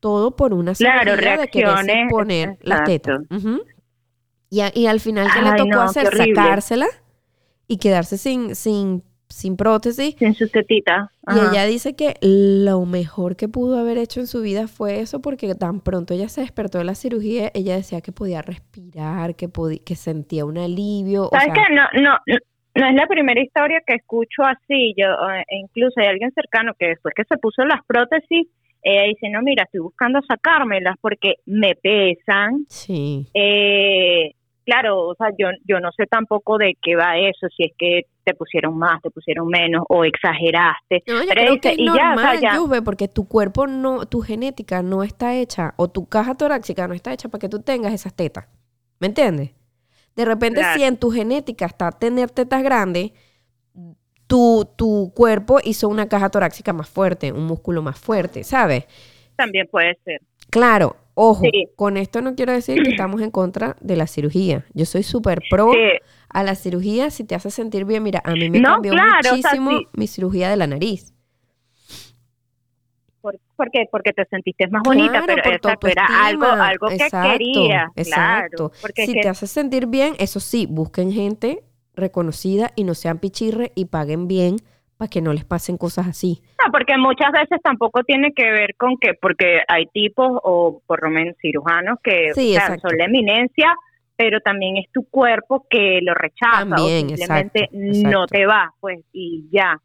[0.00, 3.20] todo por una Claro, de quererse poner las tetas.
[3.20, 3.48] exacto.
[3.48, 3.62] Ujú.
[4.48, 6.08] y, a- y al final, ¿qué le tocó no, hacer?
[6.16, 6.86] Sacársela
[7.68, 10.16] y quedarse sin, sin, sin prótesis.
[10.18, 14.42] sin sus tetitas Y ella dice que lo mejor que pudo haber hecho en su
[14.42, 18.12] vida fue eso, porque tan pronto ella se despertó de la cirugía, ella decía que
[18.12, 19.48] podía respirar, que,
[19.84, 21.24] que sentía un alivio.
[21.24, 21.74] o ¿Sabes sea, qué?
[21.74, 22.18] No, no,
[22.74, 24.94] no es la primera historia que escucho así.
[24.96, 28.48] Yo, eh, incluso hay alguien cercano que después que se puso las prótesis,
[28.82, 32.64] ella dice, no, mira, estoy buscando sacármelas porque me pesan.
[32.68, 33.26] Sí.
[33.34, 34.32] Eh,
[34.70, 38.02] claro, o sea, yo, yo no sé tampoco de qué va eso, si es que
[38.24, 41.02] te pusieron más, te pusieron menos o exageraste.
[41.08, 42.82] No, yo Pero creo que es y ya, o sea, normal, ya.
[42.84, 47.12] Porque tu cuerpo no, tu genética no está hecha, o tu caja torácica no está
[47.12, 48.46] hecha para que tú tengas esas tetas.
[49.00, 49.50] ¿Me entiendes?
[50.14, 50.78] De repente, Claro.
[50.78, 53.12] si en tu genética está tener tetas grandes,
[54.26, 58.86] tu, tu cuerpo hizo una caja torácica más fuerte, un músculo más fuerte, ¿sabes?
[59.36, 60.20] También puede ser.
[60.50, 61.68] Claro, ojo, Sí.
[61.76, 64.64] con esto no quiero decir que estamos en contra de la cirugía.
[64.74, 65.78] Yo soy súper pro Sí.
[66.28, 68.02] a la cirugía si te hace sentir bien.
[68.02, 69.86] Mira, a mí me No, cambió claro, o sea, muchísimo sí.
[69.94, 71.12] mi cirugía de la nariz.
[73.20, 73.84] ¿Por, ¿por qué?
[73.90, 78.70] Porque te sentiste más bonita, pero exacto, era algo, algo que Exacto, querías, exacto.
[78.70, 78.72] claro.
[78.80, 81.62] Porque si que- te hace sentir bien, eso sí, busquen gente
[81.94, 84.56] reconocida y no sean pichirre y paguen bien
[85.00, 86.42] para que no les pasen cosas así.
[86.62, 91.02] No, porque muchas veces tampoco tiene que ver con que, porque hay tipos o por
[91.02, 93.74] lo menos cirujanos que Sí, o sea, son la eminencia,
[94.14, 98.10] pero también es tu cuerpo que lo rechaza También, o simplemente exacto, exacto.
[98.10, 99.80] no te va, pues, y ya.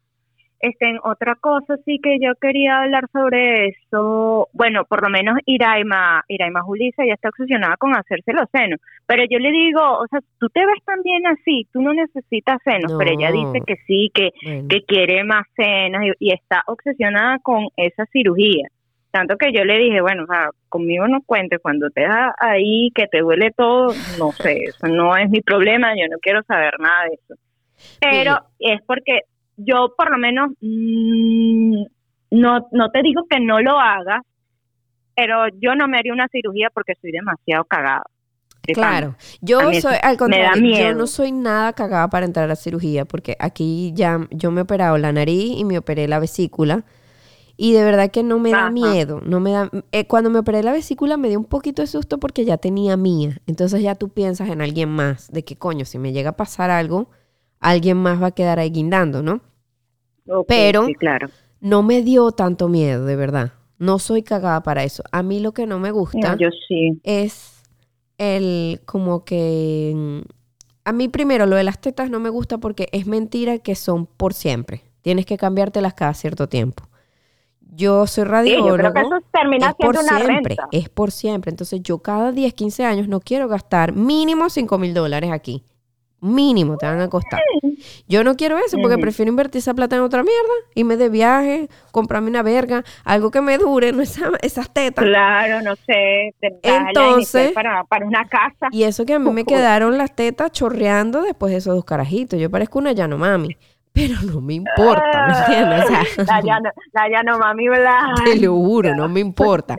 [0.60, 5.38] Este, en otra cosa sí que yo quería hablar sobre eso, bueno, por lo menos
[5.44, 10.06] Iraima, Iraima Julissa ya está obsesionada con hacerse los senos, pero yo le digo, o
[10.08, 13.52] sea, tú te ves también así, tú no necesitas senos, pero ella No.
[13.52, 18.06] dice que sí, que Bueno, que quiere más senos y, y está obsesionada con esa
[18.06, 18.68] cirugía.
[19.10, 22.90] Tanto que yo le dije, bueno, o sea, conmigo no cuentes, cuando te da ahí
[22.94, 26.78] que te duele todo, no sé, eso no es mi problema, yo no quiero saber
[26.80, 27.34] nada de eso.
[28.00, 29.20] Pero es porque
[29.56, 31.84] yo por lo menos mm,
[32.30, 34.22] no, no te digo que no lo hagas,
[35.14, 38.02] pero yo no me haría una cirugía porque soy demasiado cagada.
[38.66, 38.82] de pan.
[38.82, 42.56] Claro, yo eso soy, al contrario, yo no soy nada cagada para entrar a la
[42.56, 46.84] cirugía, porque aquí ya yo me he operado la nariz y me operé la vesícula,
[47.56, 50.62] y de verdad que no me da miedo, no me da, eh, cuando me operé
[50.62, 54.10] la vesícula me dio un poquito de susto porque ya tenía mía, entonces ya tú
[54.10, 57.08] piensas en alguien más, de que coño, si me llega a pasar algo,
[57.60, 59.40] alguien más va a quedar ahí guindando, ¿no?
[60.48, 61.28] Pero- sí, claro.
[61.60, 65.52] No me dio tanto miedo, de verdad, no soy cagada para eso, a mí lo
[65.52, 67.00] que no me gusta No, yo sí.
[67.02, 67.62] es
[68.18, 70.18] el como que mm,
[70.84, 74.06] a mí primero lo de las tetas no me gusta porque es mentira que son
[74.06, 74.82] por siempre.
[75.02, 76.84] Tienes que cambiártelas cada cierto tiempo.
[77.60, 78.68] Yo soy Sí, radiólogo.
[78.68, 80.68] yo creo que eso termina es por una siempre, renta.
[80.72, 81.50] es por siempre.
[81.50, 85.62] Entonces yo cada 10, 15 años no quiero gastar mínimo 5 mil dólares aquí.
[86.20, 87.40] Mínimo te van a costar.
[88.08, 91.68] Yo no quiero eso porque prefiero invertir esa plata en otra mierda, irme de viaje,
[91.92, 95.04] comprarme una verga, algo que me dure, no esa- esas tetas.
[95.04, 98.68] Claro, no sé, Entonces- para, para una casa.
[98.72, 102.40] Y eso que a mí me quedaron las tetas chorreando después de esos dos carajitos.
[102.40, 103.56] Yo parezco una llano mami.
[103.96, 105.84] Pero no me importa, ¿me entiendes?
[106.18, 108.00] O sea, La llano, la llano mami, ¿verdad?
[108.26, 109.78] te lo juro, no me importa.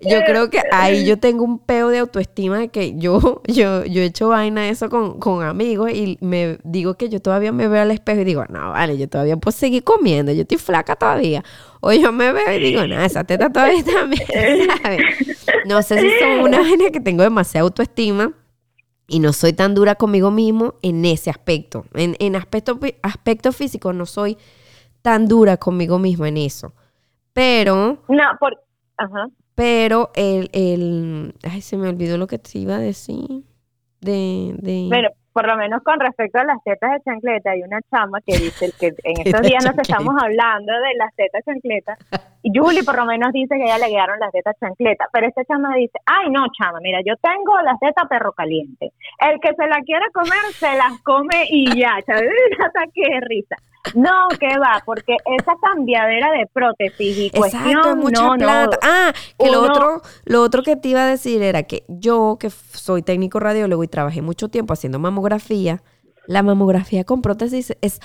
[0.00, 4.02] Yo creo que ahí yo tengo un peo de autoestima de que yo, yo, yo
[4.02, 7.82] he hecho vaina eso con, con amigos y me digo que yo todavía me veo
[7.82, 11.44] al espejo y digo, no, vale, yo todavía puedo seguir comiendo, yo estoy flaca todavía.
[11.80, 15.00] O yo me veo y digo, no, esa teta todavía bien, ¿sabes?
[15.66, 18.32] No sé si son una vaina que tengo demasiada autoestima
[19.08, 21.86] y no soy tan dura conmigo mismo en ese aspecto.
[21.94, 24.36] En, en aspecto, aspecto físico no soy
[25.02, 26.72] tan dura conmigo mismo en eso.
[27.32, 28.60] Pero, No, por...
[28.96, 29.28] Ajá.
[29.54, 33.44] pero el, el, ay, se me olvidó lo que te iba a decir.
[34.00, 34.88] De, de...
[35.36, 38.72] por lo menos con respecto a las tetas de chancleta, hay una chama que dice
[38.80, 41.94] que en estos días nos estamos hablando de las tetas chancleta.
[42.42, 45.10] Y Julie por lo menos dice que ella le quedaron las tetas chancleta.
[45.12, 48.94] Pero esta chama dice, ay no, chama, mira, yo tengo las tetas perro caliente.
[49.20, 52.00] El que se la quiera comer, se las come y ya.
[52.06, 52.30] ¿Sabes?
[52.64, 53.56] Ataque de risa.
[53.94, 58.78] No, que va, porque esa cambiadera de prótesis y cuestión, Exacto, mucha no, plata.
[58.82, 58.88] no.
[58.88, 62.50] Ah, que lo otro, lo otro que te iba a decir era que yo, que
[62.50, 65.82] soy técnico radiólogo y trabajé mucho tiempo haciendo mamografía,
[66.26, 68.00] la mamografía con prótesis es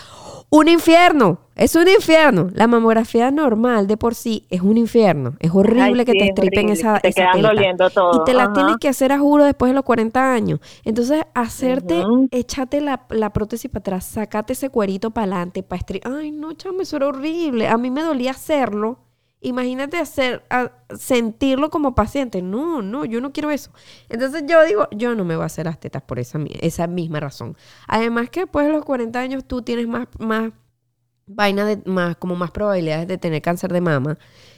[0.50, 1.40] un infierno.
[1.56, 2.50] Es un infierno.
[2.54, 5.36] La mamografía normal de por sí es un infierno.
[5.40, 8.12] Es horrible Ay, que sí, te es estripen esa, te esa quedan doliendo todo.
[8.22, 8.54] Y te la Ajá.
[8.54, 10.60] tienes que hacer a juro después de los 40 años.
[10.84, 12.28] Entonces, hacerte, Ujú.
[12.32, 16.02] échate la, la prótesis para atrás, sacate ese cuerito para adelante, para estri...
[16.04, 17.68] Ay, no, chamo, eso era horrible.
[17.68, 19.00] A mí me dolía hacerlo.
[19.42, 20.44] Imagínate hacer,
[20.96, 22.42] sentirlo como paciente.
[22.44, 23.72] No, no, yo no quiero eso.
[24.08, 27.20] Entonces yo digo, yo no me voy a hacer las tetas por esa, esa misma
[27.20, 27.58] razón.
[27.88, 30.52] Además que después de los 40 años tú tienes más, más
[31.26, 34.18] vaina de más, como más probabilidades de tener cáncer de mama.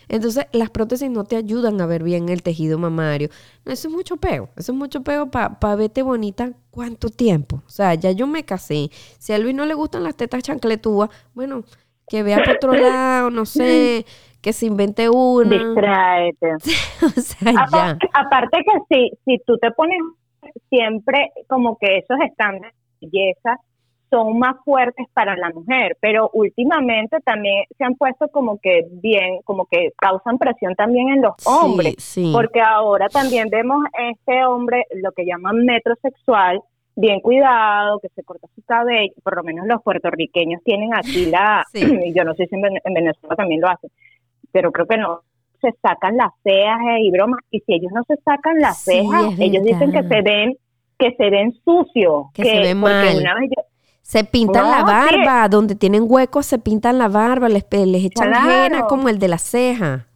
[0.10, 3.30] Entonces, las prótesis no te ayudan a ver bien el tejido mamario.
[3.66, 4.50] Eso es mucho peo.
[4.58, 7.64] Eso es mucho peo para verte bonita cuánto tiempo.
[7.66, 8.90] O sea, ya yo me casé.
[9.18, 11.64] Si a Luis no le gustan las tetas chancletúas, bueno,
[12.08, 14.06] que vea por otro lado, no sé,
[14.44, 15.50] que se invente una.
[15.50, 16.54] Distráete.
[17.06, 17.98] o sea, ya.
[18.14, 19.98] Aparte, que si, si tú te pones
[20.70, 23.58] siempre como que esos estándares de belleza
[24.10, 29.40] son más fuertes para la mujer, pero últimamente también se han puesto como que bien,
[29.44, 32.32] como que causan presión también en los hombres, Sí, sí.
[32.32, 33.80] porque ahora también vemos
[34.12, 36.62] este hombre, lo que llaman metrosexual,
[36.96, 41.66] bien cuidado, que se corta su cabello, por lo menos los puertorriqueños tienen aquí la,
[41.72, 41.82] Sí.
[42.16, 43.90] yo no sé si en Venezuela también lo hacen,
[44.54, 45.20] pero creo que no,
[45.60, 48.92] se sacan las cejas eh, y bromas, y si ellos no se sacan las Sí,
[48.92, 50.58] cejas, ellos dicen que se ven,
[50.98, 53.18] que se ven sucios, Que se ven mal.
[53.18, 53.64] una vez yo-
[54.02, 54.84] Se pintan la sí.
[54.86, 58.50] barba, donde tienen huecos se pintan la barba, les, les echan Claro.
[58.66, 60.08] henna como el de la ceja.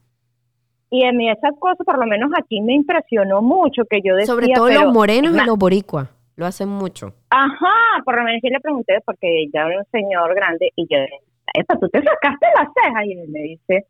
[0.89, 4.33] Y a mí esa cosa, por lo menos aquí, me impresionó mucho, que yo decía...
[4.33, 7.13] Sobre todo pero, los morenos y los boricuas, lo hacen mucho.
[7.29, 10.97] Ajá, por lo menos yo le pregunté, porque ya era un señor grande, y yo
[10.99, 13.05] dije, ¿tú te sacaste las cejas?
[13.05, 13.85] Y él me dice,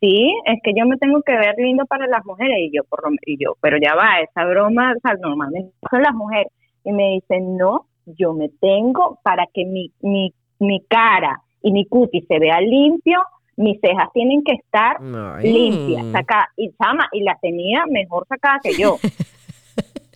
[0.00, 3.02] sí, es que yo me tengo que ver lindo para las mujeres, y yo, por
[3.02, 6.52] lo, y yo pero ya va, esa broma, o sea, normalmente son las mujeres.
[6.84, 11.86] Y me dice, no, yo me tengo para que mi, mi, mi cara y mi
[11.86, 13.20] cutis se vea limpio,
[13.56, 15.00] mis cejas tienen que estar
[15.42, 18.98] limpias, saca y chama, y las tenía mejor sacada que yo.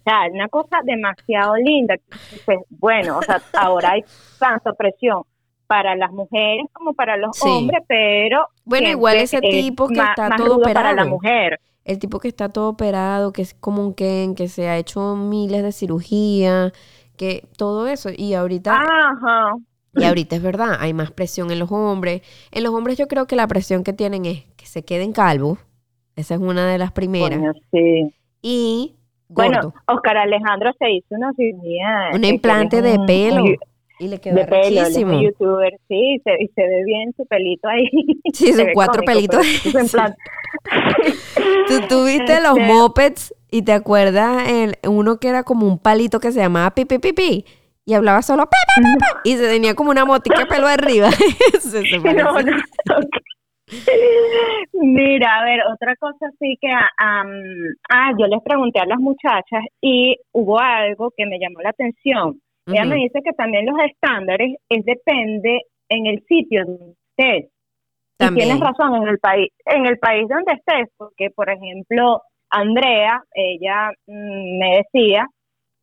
[0.04, 1.94] O sea, una cosa demasiado linda.
[2.32, 4.04] Dices, bueno, o sea, ahora hay
[4.36, 5.22] tanta presión
[5.72, 7.48] para las mujeres como para los Sí.
[7.48, 10.90] hombres, pero Bueno, igual ese es tipo que más- está más todo rudo para la
[10.90, 11.08] operado.
[11.08, 11.60] mujer.
[11.86, 15.16] El tipo que está todo operado, que es como un Ken, que se ha hecho
[15.16, 16.72] miles de cirugías,
[17.16, 18.10] que todo eso.
[18.14, 19.54] Y ahorita, Ajá.
[19.94, 22.20] y ahorita es verdad, hay más presión en los hombres.
[22.50, 25.58] En los hombres yo creo que la presión que tienen es que se queden calvos.
[26.16, 27.40] Esa es una de las primeras.
[27.72, 28.12] Sí.
[28.42, 28.94] Y
[29.30, 29.48] gordo.
[29.48, 32.10] Bueno, Oscar Alejandro se hizo una cirugía.
[32.14, 33.44] un implante de un- pelo.
[33.44, 33.56] un-
[34.02, 37.24] y le quedó de pelo, es youtuber, sí, y se, y se ve bien su
[37.26, 37.88] pelito ahí.
[38.32, 39.46] Sí, sus cuatro cómico, pelitos.
[39.62, 40.18] pero su implante.
[41.68, 46.18] Tú tuviste los Este- mopeds y te acuerdas el, uno que era como un palito
[46.18, 47.44] que se llamaba pipi pipi
[47.84, 51.10] y hablaba solo pi, pi, y se tenía como una motica pelo arriba.
[51.60, 51.82] Se-.
[52.14, 52.56] No, no.
[54.74, 57.28] Mira, a ver, otra cosa sí que, am,
[57.90, 62.40] ah, yo les pregunté a las muchachas y hubo algo que me llamó la atención.
[62.66, 67.44] Ella me dice que también los estándares es depende en el sitio donde estés.
[67.44, 68.48] Y También.
[68.48, 73.90] tienes razón, en el país, en el país donde estés, porque por ejemplo, Andrea, ella
[74.06, 75.26] mm, me decía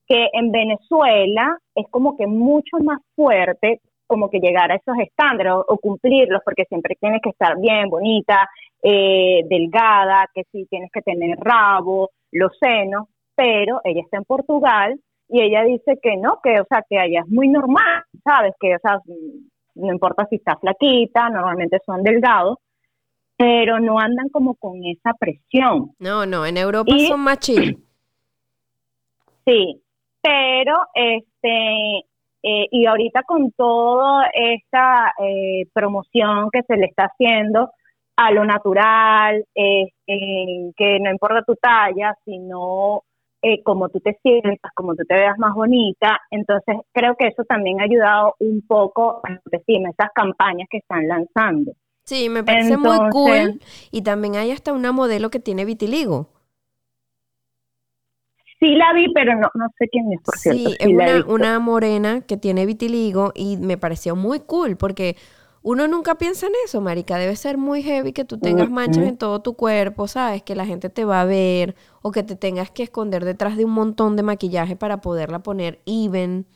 [0.07, 5.53] que en Venezuela es como que mucho más fuerte como que llegar a esos estándares
[5.53, 8.49] o, o cumplirlos, porque siempre tienes que estar bien, bonita,
[8.81, 14.99] eh, delgada, que sí tienes que tener rabo, los senos, pero ella está en Portugal
[15.29, 18.53] y ella dice que no, que o sea, que allá es muy normal, ¿sabes?
[18.59, 18.99] Que o sea,
[19.75, 22.57] no importa si está flaquita, normalmente son delgados,
[23.37, 25.91] pero no andan como con esa presión.
[25.99, 27.77] No, no, en Europa Y- son más chill.
[29.45, 29.81] Sí,
[30.21, 32.03] pero este
[32.43, 37.71] eh, y ahorita con toda esta eh, promoción que se le está haciendo
[38.15, 43.03] a lo natural, eh, eh, que no importa tu talla, sino
[43.41, 47.43] eh, como tú te sientas, como tú te veas más bonita, entonces creo que eso
[47.45, 51.71] también ha ayudado un poco a decirme esas campañas que están lanzando.
[52.03, 53.61] Sí, me parece muy cool.
[53.91, 56.27] Y también hay hasta una modelo que tiene vitiligo.
[58.59, 60.71] Sí la vi, pero no, no sé quién es, por cierto.
[60.71, 65.15] Sí, es una, una morena que tiene vitiligo y me pareció muy cool porque
[65.71, 67.17] uno nunca piensa en eso, marica.
[67.19, 70.41] Debe ser muy heavy que tú tengas manchas en todo tu cuerpo, ¿sabes?
[70.41, 73.65] Que la gente te va a ver o que te tengas que esconder detrás de
[73.65, 76.47] un montón de maquillaje para poderla poner even.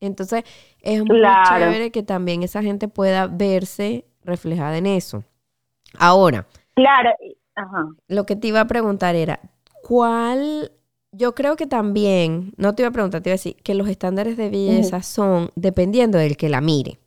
[0.00, 0.44] Entonces,
[0.82, 1.48] es muy Claro.
[1.48, 5.24] chévere que también esa gente pueda verse reflejada en eso.
[5.98, 7.10] Ahora, Claro,
[7.56, 7.88] ajá.
[8.06, 9.40] lo que te iba a preguntar era,
[9.82, 10.70] ¿cuál?
[11.10, 13.88] Yo creo que también, no te iba a preguntar, te iba a decir que los
[13.88, 17.00] estándares de belleza son dependiendo del que la mire.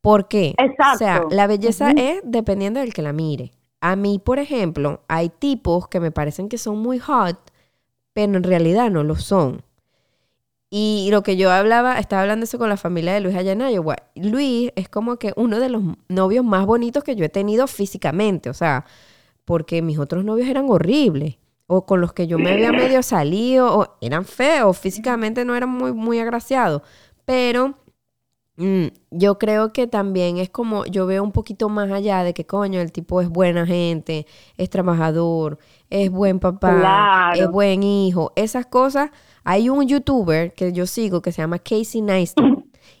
[0.00, 0.54] ¿Por qué?
[0.58, 1.28] O sea, Exacto.
[1.34, 3.52] la belleza es dependiendo del que la mire.
[3.80, 7.38] A mí, por ejemplo, hay tipos que me parecen que son muy hot,
[8.12, 9.62] pero en realidad no lo son.
[10.72, 13.60] Y lo que yo hablaba, estaba hablando eso con la familia de Luis allá en
[13.60, 13.96] Iowa.
[14.14, 18.48] Luis es como que uno de los novios más bonitos que yo he tenido físicamente,
[18.50, 18.84] o sea,
[19.44, 23.76] porque mis otros novios eran horribles, o con los que yo me había medio salido,
[23.78, 26.82] o eran feos, físicamente no eran muy, muy agraciados,
[27.24, 27.74] pero
[28.60, 32.46] mm, yo creo que también es como, yo veo un poquito más allá de que
[32.46, 37.40] coño, el tipo es buena gente, es trabajador, es buen papá, Claro.
[37.42, 39.10] es buen hijo, esas cosas.
[39.44, 42.44] Hay un youtuber que yo sigo que se llama Casey Neistat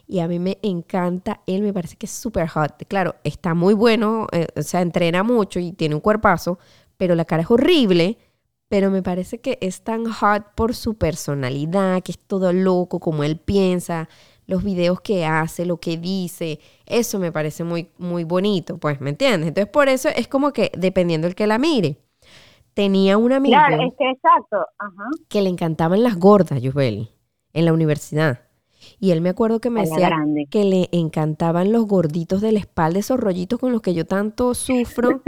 [0.06, 2.82] y a mí me encanta, él me parece que es súper hot.
[2.88, 6.58] Claro, está muy bueno, eh, o sea, entrena mucho y tiene un cuerpazo,
[6.96, 8.18] pero la cara es horrible.
[8.68, 13.24] Pero me parece que es tan hot por su personalidad, que es todo loco, como
[13.24, 14.08] él piensa,
[14.50, 16.58] los videos que hace, lo que dice.
[16.84, 19.48] Eso me parece muy, muy bonito, pues, ¿me entiendes?
[19.48, 21.98] Entonces, por eso es como que dependiendo el que la mire.
[22.74, 24.58] Tenía un amigo Claro, es que exacto.
[24.78, 25.08] Ajá.
[25.28, 27.08] que le encantaban las gordas, Yusbeli,
[27.52, 28.40] en la universidad.
[28.98, 30.46] Y él me acuerdo que me decía grande.
[30.50, 34.54] que le encantaban los gorditos de la espalda, esos rollitos con los que yo tanto
[34.54, 35.22] sufro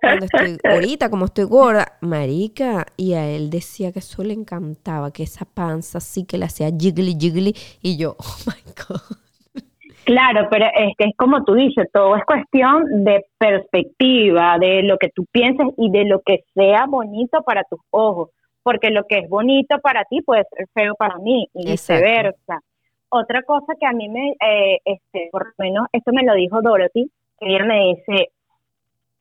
[0.00, 2.86] cuando estoy ahorita, como estoy gorda, marica.
[2.96, 6.70] Y a él decía que eso le encantaba, que esa panza así que le hacía
[6.70, 7.54] jiggly jiggly.
[7.82, 9.16] Y yo, oh my God.
[10.04, 14.98] Claro, pero es que es como tú dices, todo es cuestión de perspectiva, de lo
[14.98, 18.30] que tú pienses y de lo que sea bonito para tus ojos,
[18.64, 22.60] porque lo que es bonito para ti puede ser feo para mí y viceversa.
[23.14, 26.62] Otra cosa que a mí me, eh, este, por lo menos, esto me lo dijo
[26.62, 28.30] Dorothy, que ella me dice,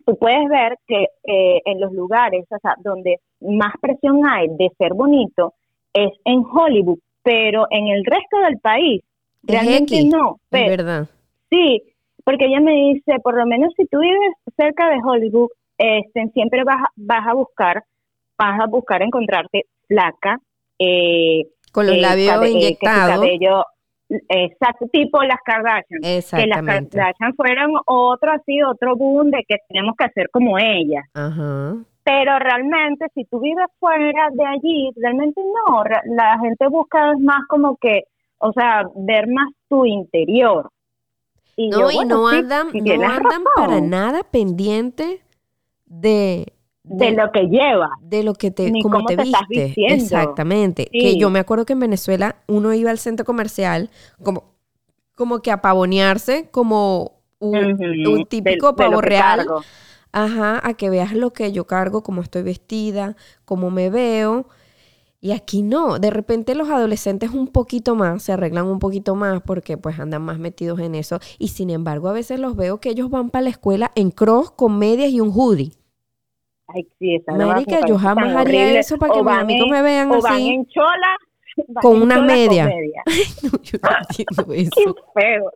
[0.05, 4.71] tú puedes ver que eh, en los lugares, o sea, donde más presión hay de
[4.77, 5.55] ser bonito
[5.93, 9.03] es en Hollywood, pero en el resto del país
[9.43, 10.39] realmente no.
[10.51, 11.09] es verdad.
[11.49, 11.83] Sí,
[12.23, 16.63] porque ella me dice, por lo menos si tú vives cerca de Hollywood, este, siempre
[16.63, 17.83] vas, vas a buscar,
[18.37, 20.39] vas a buscar encontrarte flaca,
[20.79, 23.25] eh, con los eh, labios inyectados.
[24.29, 26.01] Exacto, tipo las Kardashian.
[26.01, 31.05] Que las Kardashian fueron otro así, otro boom de que tenemos que hacer como ellas.
[32.03, 35.83] Pero realmente, si tú vives fuera de allí, realmente no.
[36.15, 38.03] La gente busca más como que,
[38.39, 40.69] o sea, ver más tu interior.
[41.55, 45.21] Y no, y no andan, no andan para nada pendiente
[45.85, 46.53] de
[46.83, 47.89] de, lo que lleva.
[48.01, 49.73] De lo que te, como te, viste.
[49.93, 50.87] Exactamente.
[50.91, 53.89] Que yo me acuerdo que en Venezuela uno iba al centro comercial
[54.23, 54.55] como,
[55.15, 59.47] como que a pavonearse, como un, típico pavo real.
[60.13, 63.15] Ajá, a que veas lo que yo cargo, cómo estoy vestida,
[63.45, 64.47] cómo me veo.
[65.23, 69.41] Y aquí no, de repente los adolescentes un poquito más, se arreglan un poquito más
[69.43, 71.19] porque pues andan más metidos en eso.
[71.37, 74.51] Y sin embargo a veces los veo que ellos van para la escuela en cross
[74.51, 75.73] con medias y un hoodie.
[76.73, 80.15] Ay, sí, esa Marica, yo jamás haría eso para que mis amigos me vean o
[80.15, 80.23] así.
[80.23, 81.17] Van en chola.
[81.81, 82.65] con una media.
[83.43, 84.95] no, yo no entiendo eso.
[84.95, 85.51] Qué feo.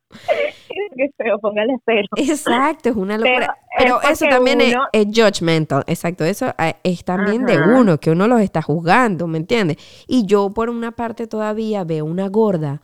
[0.96, 2.08] Qué feo, póngale cero.
[2.18, 3.58] Exacto, es una locura.
[3.78, 5.84] Pero, eso también es, es, judgmental.
[5.88, 9.78] Exacto, eso eh, es también de uno, que uno los está juzgando, ¿me entiendes?
[10.08, 12.82] Y yo, por una parte, todavía veo una gorda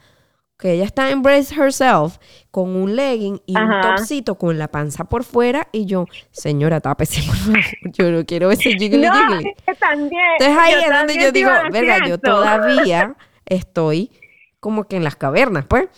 [0.62, 2.18] que ella está embrace herself
[2.52, 7.22] con un legging y un topcito con la panza por fuera y yo, señora, tápese
[7.26, 7.60] por favor,
[7.94, 9.54] yo no quiero ese jiggly no, jiggly.
[9.80, 14.12] también, Entonces ahí es donde yo digo, verga, yo todavía estoy
[14.60, 15.90] como que en las cavernas, pues.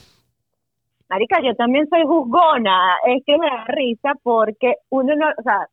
[1.09, 5.68] Marica, yo también soy juzgona, es que me da risa porque uno no, o sea,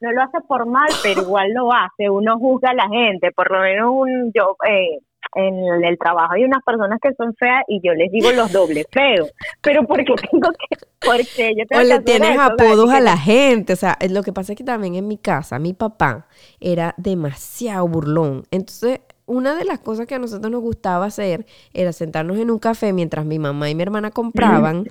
[0.00, 3.50] no lo hace por mal, pero igual lo hace, uno juzga a la gente, por
[3.50, 5.00] lo menos un, yo, eh,
[5.34, 8.86] en el trabajo hay unas personas que son feas y yo les digo los dobles
[8.90, 9.30] feos.
[9.60, 13.72] Pero porque tengo que, porque yo tengo O le tienes apodos a la gente.
[13.72, 16.26] O sea, lo que pasa es que también en mi casa, mi papá
[16.60, 18.44] era demasiado burlón.
[18.50, 22.58] Entonces, una de las cosas que a nosotros nos gustaba hacer era sentarnos en un
[22.58, 24.88] café mientras mi mamá y mi hermana compraban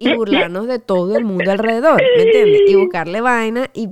[0.00, 2.62] y burlarnos de todo el mundo alrededor, ¿me entiendes?
[2.66, 3.88] Y buscarle vaina y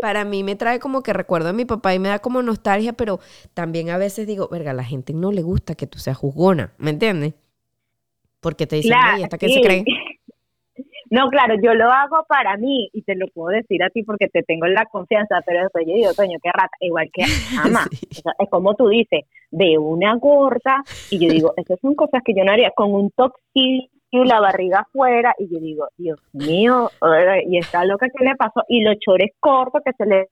[0.00, 2.92] para mí me trae como que recuerdo a mi papá y me da como nostalgia,
[2.92, 3.20] pero
[3.54, 6.74] también a veces digo, verga, a la gente no le gusta que tú seas juzgona,
[6.76, 7.34] ¿me entiendes?
[8.40, 9.84] Porque te dicen, ay, ¿hasta qué se creen?
[11.12, 14.28] No, claro, yo lo hago para mí y te lo puedo decir a ti porque
[14.28, 17.22] te tengo la confianza, pero después yo digo, coño, qué rata, igual que
[17.62, 17.84] ama.
[18.38, 22.42] es como tú dices, de una gorda y yo digo, esas son cosas que yo
[22.44, 26.90] no haría con un toxil y la barriga afuera y yo digo, Dios mío,
[27.46, 30.28] y está loca que le pasó y los chores cortos que se le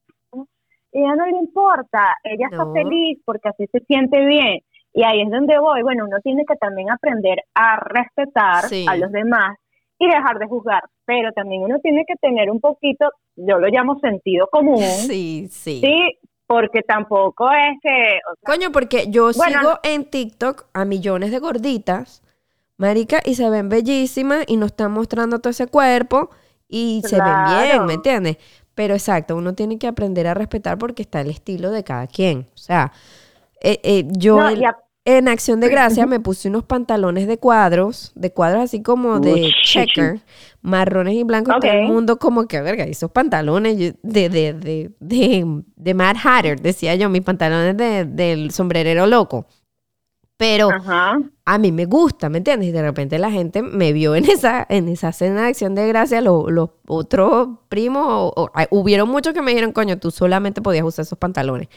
[0.93, 4.61] ella no le importa, ella está feliz porque así se siente bien.
[4.95, 5.83] Y ahí es donde voy.
[5.83, 9.57] Bueno, uno tiene que también aprender a respetar a los demás
[10.01, 10.83] y dejar de juzgar.
[11.05, 14.79] Pero también uno tiene que tener un poquito, yo lo llamo sentido común.
[15.11, 15.81] Sí, sí.
[15.85, 18.19] Sí, porque tampoco es que...
[18.45, 22.23] Coño, porque yo sigo en TikTok a millones de gorditas,
[22.77, 26.31] marica, y se ven bellísimas y nos están mostrando todo ese cuerpo
[26.67, 28.39] y se ven bien, ¿me entiendes?
[28.75, 32.47] Pero exacto, uno tiene que aprender a respetar porque está el estilo de cada quien.
[32.55, 32.93] O sea,
[33.61, 34.39] eh, eh, yo
[35.05, 39.51] en Acción de Gracia me puse unos pantalones de cuadros, de cuadros así como de
[39.65, 40.21] checker,
[40.61, 41.57] marrones y blancos.
[41.61, 46.61] Todo el mundo como que, verga, esos pantalones de, de, de, de, de Mad Hatter,
[46.61, 49.47] decía yo, mis pantalones de, del sombrerero loco.
[50.37, 50.71] Pero
[51.45, 52.71] a mí me gusta, ¿me entiendes?
[52.71, 55.87] Y de repente la gente me vio en esa, en esa cena de acción de
[55.87, 58.33] gracia, los, otros primos,
[58.71, 61.69] hubieron muchos que me dijeron, coño, tú solamente podías usar esos pantalones.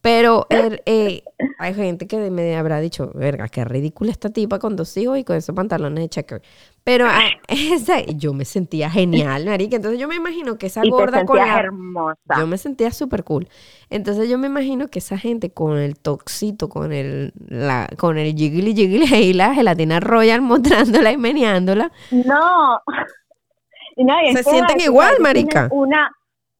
[0.00, 1.24] Pero er, eh,
[1.58, 5.24] hay gente que me habrá dicho, verga, qué ridícula esta tipa con dos hijos y
[5.24, 6.42] con esos pantalones de checker.
[6.84, 9.76] Pero ah, esa, yo me sentía genial, marica.
[9.76, 11.58] Entonces yo me imagino que esa gorda con la...
[11.58, 12.20] hermosa.
[12.38, 13.48] Yo me sentía súper cool.
[13.90, 18.34] Entonces yo me imagino que esa gente con el toxito, con el, la, con el
[18.34, 21.90] jiggly jiggly y la gelatina royal mostrándola y meneándola.
[22.12, 22.80] No.
[24.32, 25.68] Se sienten igual, marica.
[25.72, 26.08] Una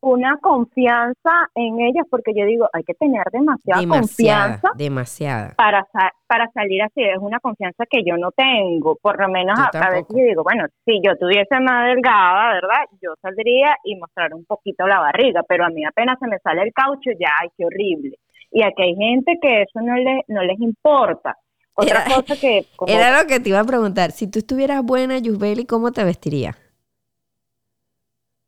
[0.00, 5.54] una confianza en ellas porque yo digo, hay que tener demasiada, confianza demasiada.
[5.56, 5.86] Para,
[6.26, 7.02] para salir así.
[7.02, 8.96] Es una confianza que yo no tengo.
[9.02, 12.84] Por lo menos a, a, veces yo digo, bueno, si yo tuviese más delgada, ¿verdad?
[13.02, 16.62] Yo saldría y mostrar un poquito la barriga, pero a mí apenas se me sale
[16.62, 18.16] el caucho, ya, ay, qué horrible.
[18.50, 21.36] Y aquí hay gente que eso no, le, no les importa.
[21.74, 22.66] Otra cosa que...
[22.86, 24.10] Era lo que te iba a preguntar.
[24.10, 26.67] Si tú estuvieras buena, Yusbeli, ¿cómo te vestirías?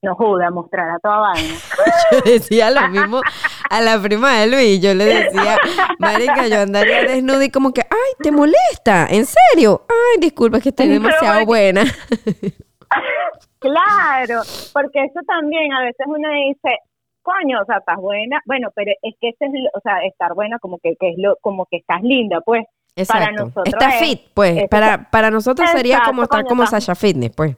[0.03, 1.55] No joda, mostrar a toda vaina.
[2.13, 3.21] yo decía lo mismo
[3.69, 4.81] a la prima de Luis.
[4.81, 5.59] Yo le decía,
[5.99, 9.07] Marica, yo andaría desnuda y como que, ay, ¿te molesta?
[9.11, 9.83] ¿En serio?
[9.89, 11.83] Ay, disculpa, que estoy demasiado buena.
[13.59, 14.43] claro,
[14.73, 16.79] porque eso también a veces uno dice,
[17.23, 18.41] coño, o sea, estás buena.
[18.47, 21.37] Bueno, pero es que ese es, o sea, estar buena como que, que es lo,
[21.43, 22.65] como que estás linda, pues.
[22.97, 23.25] Exacto.
[23.25, 23.67] Para nosotros.
[23.67, 24.69] Está fit, pues.
[24.69, 27.57] Para, para nosotros sería como estar como Sasha Fitness, pues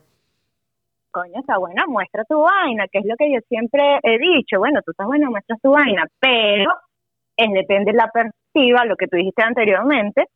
[1.12, 4.80] coño, está buena, muestra tu vaina, que es lo que yo siempre he dicho, bueno,
[4.84, 6.72] tú estás buena, muestra tu vaina, pero
[7.36, 10.26] es depende de la perspectiva, lo que tú dijiste anteriormente,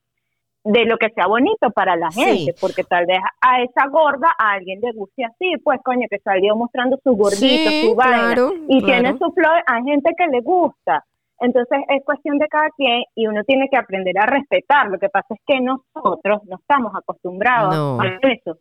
[0.64, 4.52] de lo que sea bonito para la gente, porque tal vez a esa gorda a
[4.52, 9.16] alguien le guste así, pues coño, que salió mostrando su gordito, su vaina, y tiene
[9.16, 11.04] su flor, hay gente que le gusta.
[11.38, 14.88] Entonces es cuestión de cada quien y uno tiene que aprender a respetar.
[14.88, 18.58] Lo que pasa es que nosotros no estamos acostumbrados a eso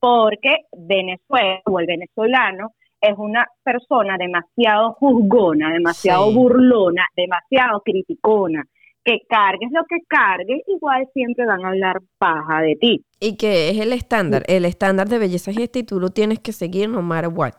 [0.00, 8.64] porque Venezuela o el venezolano es una persona demasiado juzgona, demasiado burlona, demasiado criticona.
[9.04, 13.04] Que cargues lo que cargues, igual siempre van a hablar paja de ti.
[13.20, 16.40] Y que es el estándar, el estándar de belleza y este, y tú lo tienes
[16.40, 17.54] que seguir no matter what.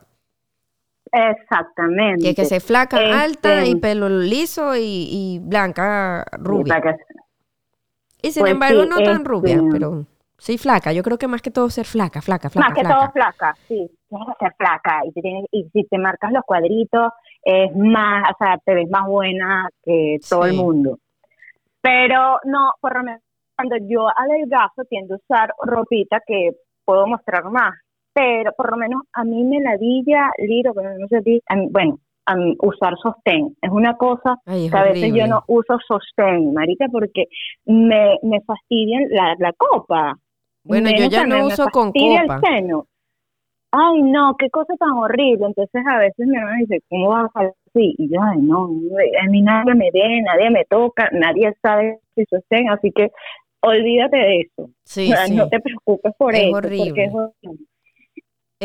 [1.12, 2.22] Exactamente.
[2.22, 6.80] Que, que se flaca, alta y este, pelo liso y, blanca, rubia.
[8.22, 10.06] Y, sin pues embargo no tan rubia, este, pero...
[10.40, 10.92] Sí, flaca.
[10.92, 12.68] Yo creo que más que todo ser flaca, flaca, flaca.
[12.68, 13.90] Más que todo flaca, sí.
[14.08, 15.00] Tienes que ser flaca.
[15.04, 17.12] Y, tienes, y si te marcas los cuadritos,
[17.42, 20.98] es más, o sea, te ves más buena que todo el mundo.
[21.82, 23.20] Pero no, por lo menos
[23.54, 26.52] cuando yo adelgazo tiendo a usar ropita que
[26.86, 27.74] puedo mostrar más.
[28.14, 31.98] Pero por lo menos a mí me ladilla, Liro, no sé si, bueno,
[32.60, 33.56] usar sostén.
[33.60, 37.26] Es una cosa que a veces yo no uso sostén, marica, porque
[37.66, 40.16] me, me fastidian la, la copa.
[40.64, 42.34] Bueno, yo ya no uso con copa.
[42.34, 42.86] El seno.
[43.72, 45.46] Ay, no, qué cosa tan horrible.
[45.46, 47.94] Entonces a veces mi hermana dice, ¿cómo vas a así?
[47.98, 52.24] Y yo, ay, no, a mí nadie me ve, nadie me toca, nadie sabe si
[52.24, 53.10] sostén, así que
[53.60, 54.70] olvídate de eso.
[54.84, 56.50] Sí, No te preocupes por eso.
[56.50, 57.66] Porque es horrible.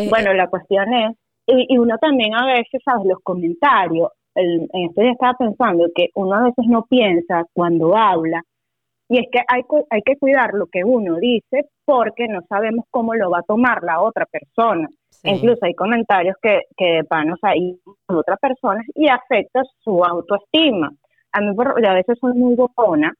[0.09, 1.15] bueno, la cuestión es,
[1.47, 3.05] y, uno también a veces, ¿sabes?
[3.05, 7.95] Los comentarios, el, en esto ya estaba pensando que uno a veces no piensa cuando
[7.95, 8.41] habla
[9.07, 13.13] y es que hay, hay que cuidar lo que uno dice porque no sabemos cómo
[13.13, 14.87] lo va a tomar la otra persona.
[15.23, 20.91] Incluso hay comentarios que, que van o sea, a otras personas y afecta su autoestima.
[21.31, 21.55] A mí
[21.87, 23.13] a veces soy muy bocona.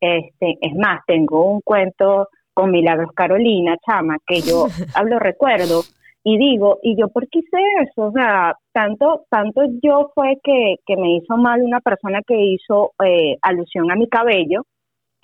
[0.00, 5.82] Este, es más, tengo un cuento con Milagros Carolina, chama, que yo hablo recuerdo
[6.24, 8.06] y digo, ¿y yo por qué hice eso?
[8.06, 12.92] O sea, tanto, tanto yo fue que, que me hizo mal una persona que hizo
[13.04, 14.62] eh, alusión a mi cabello,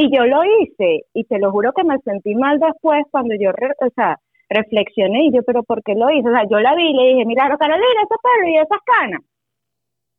[0.00, 3.50] y yo lo hice, y te lo juro que me sentí mal después cuando yo,
[3.50, 6.26] o sea, reflexioné y yo, pero ¿por qué lo hice?
[6.26, 9.20] O sea, yo la vi y le dije, mira, Carolina, ese pelo y esas canas.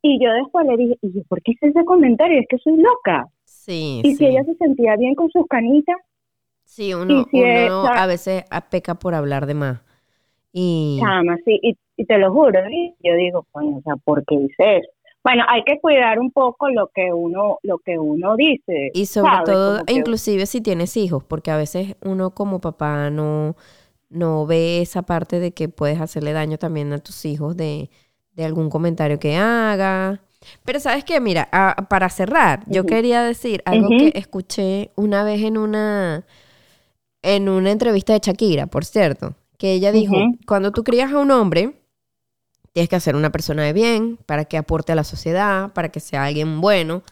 [0.04, 2.40] Y yo después le dije, ¿y yo por qué hice ese comentario?
[2.40, 3.26] Es que soy loca.
[3.44, 4.02] Sí.
[4.04, 5.96] Y si ella se sentía bien con sus canitas.
[6.64, 9.82] Sí, uno, uno a veces peca por hablar de más.
[10.54, 11.00] Y...
[11.02, 14.78] Chama, sí, y, y, te lo juro, y yo digo, o sea, ¿por qué hice
[14.78, 14.90] eso?
[15.24, 18.90] Bueno, hay que cuidar un poco lo que uno, lo que uno dice.
[18.94, 23.56] Y sobre todo, inclusive si tienes hijos, porque a veces uno como papá no,
[24.10, 27.90] no ve esa parte de que puedes hacerle daño también a tus hijos de,
[28.34, 30.22] de algún comentario que haga.
[30.66, 31.50] Pero sabes qué, mira,
[31.88, 36.26] para cerrar, yo quería decir algo que escuché una vez en una,
[37.22, 40.16] en una entrevista de Shakira, por cierto, que ella dijo,
[40.48, 41.81] cuando tú crías a un hombre,
[42.74, 46.00] Tienes que ser una persona de bien para que aporte a la sociedad, para que
[46.00, 47.04] sea alguien bueno.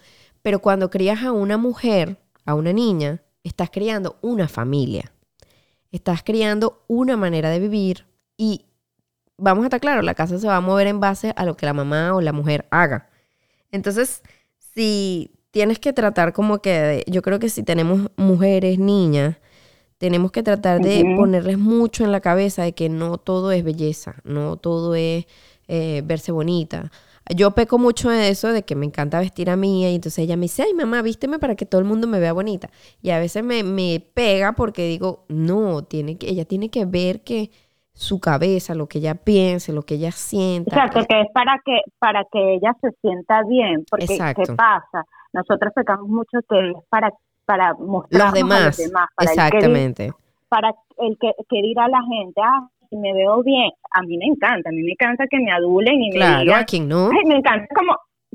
[0.41, 5.11] Pero cuando crías a una mujer, a una niña, estás criando una familia.
[5.91, 8.05] Estás criando una manera de vivir
[8.37, 8.65] y
[9.37, 11.65] vamos a estar claros, la casa se va a mover en base a lo que
[11.65, 13.09] la mamá o la mujer haga.
[13.71, 14.21] Entonces,
[14.57, 19.37] si tienes que tratar como que, yo creo que si tenemos mujeres, niñas,
[19.99, 24.15] tenemos que tratar de ponerles mucho en la cabeza de que no todo es belleza,
[24.23, 25.27] no todo es
[25.67, 26.89] eh, verse bonita.
[27.35, 30.37] Yo peco mucho de eso, de que me encanta vestir a mí, y entonces ella
[30.37, 32.69] me dice, ay mamá, vísteme para que todo el mundo me vea bonita.
[33.01, 37.21] Y a veces me, me pega porque digo, no, tiene que, ella tiene que ver
[37.21, 37.51] que
[37.91, 40.73] su cabeza, lo que ella piense, lo que ella sienta.
[40.73, 45.03] Exacto, que es para que para que ella se sienta bien, porque ¿qué pasa?
[45.33, 47.11] Nosotros pecamos mucho que es para
[47.49, 48.33] para mostrar los
[48.77, 48.79] demás,
[49.15, 50.05] para exactamente.
[50.05, 50.17] El que,
[50.49, 50.69] para
[50.99, 54.69] el que, que dirá la gente, ah, si me veo bien, a mí me encanta,
[54.69, 57.09] a mí me encanta que me adulen y me claro, digan, ¿a quién no?
[57.09, 57.93] me encanta como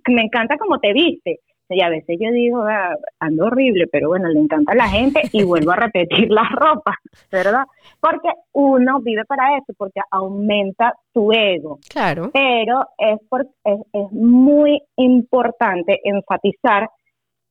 [0.09, 1.39] me encanta como te viste.
[1.69, 5.23] Y a veces yo digo, ah, ando horrible, pero bueno, le encanta a la gente
[5.31, 6.97] y vuelvo a repetir la ropa,
[7.31, 7.67] ¿verdad?
[8.01, 11.79] Porque uno vive para eso, porque aumenta tu ego.
[11.89, 12.31] Claro.
[12.33, 16.91] Pero es, por, es, es muy importante enfatizar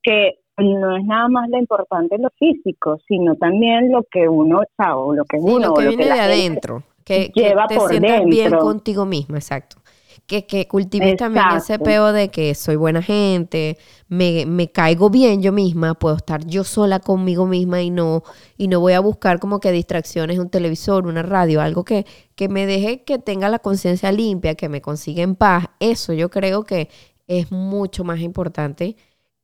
[0.03, 5.13] que no es nada más lo importante lo físico, sino también lo que uno, o
[5.13, 8.29] lo que uno, lo que viene de adentro, que, lleva te por sientas dentro.
[8.29, 9.77] bien contigo misma, exacto.
[10.25, 13.77] Que, que cultives también ese peo de que soy buena gente,
[14.07, 18.23] me, me caigo bien yo misma, puedo estar yo sola conmigo misma y no,
[18.55, 22.47] y no voy a buscar como que distracciones, un televisor, una radio, algo que, que
[22.47, 25.65] me deje que tenga la conciencia limpia, que me consiga en paz.
[25.81, 26.89] Eso yo creo que
[27.27, 28.95] es mucho más importante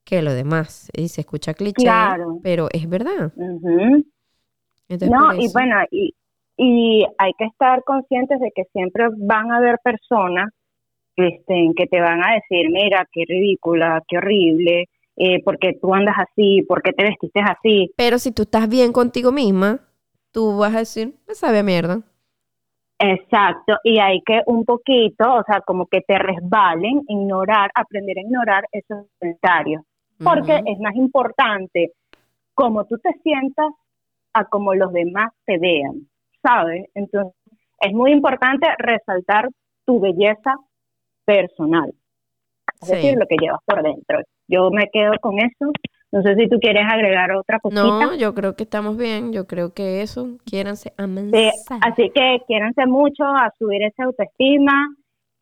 [0.09, 0.89] que lo demás.
[0.93, 1.87] Y se escucha cliché,
[2.41, 3.31] pero es verdad.
[3.35, 6.15] no, y bueno, y,
[6.57, 10.49] y hay que estar conscientes de que siempre van a haber personas
[11.15, 14.85] este, que te van a decir, mira, qué ridícula, qué horrible,
[15.17, 17.91] eh, porque tú andas así, porque te vestiste así.
[17.95, 19.79] Pero si tú estás bien contigo misma,
[20.31, 22.01] tú vas a decir, me sabe a mierda.
[23.01, 28.21] Exacto, y hay que un poquito, o sea, como que te resbalen, ignorar, aprender a
[28.21, 29.83] ignorar esos comentarios
[30.23, 31.91] porque es más importante
[32.53, 33.71] cómo tú te sientas
[34.33, 36.07] a cómo los demás te vean,
[36.43, 36.85] ¿sabes?
[36.93, 37.33] Entonces,
[37.79, 39.49] es muy importante resaltar
[39.85, 40.55] tu belleza
[41.25, 41.93] personal,
[42.81, 44.19] es decir, lo que llevas por dentro.
[44.47, 45.71] Yo me quedo con eso.
[46.11, 47.83] No sé si tú quieres agregar otra cosita.
[47.83, 49.31] No, yo creo que estamos bien.
[49.31, 51.49] Yo creo que eso, quiéranse, sí,
[51.81, 54.87] Así que quiéranse mucho a subir esa autoestima.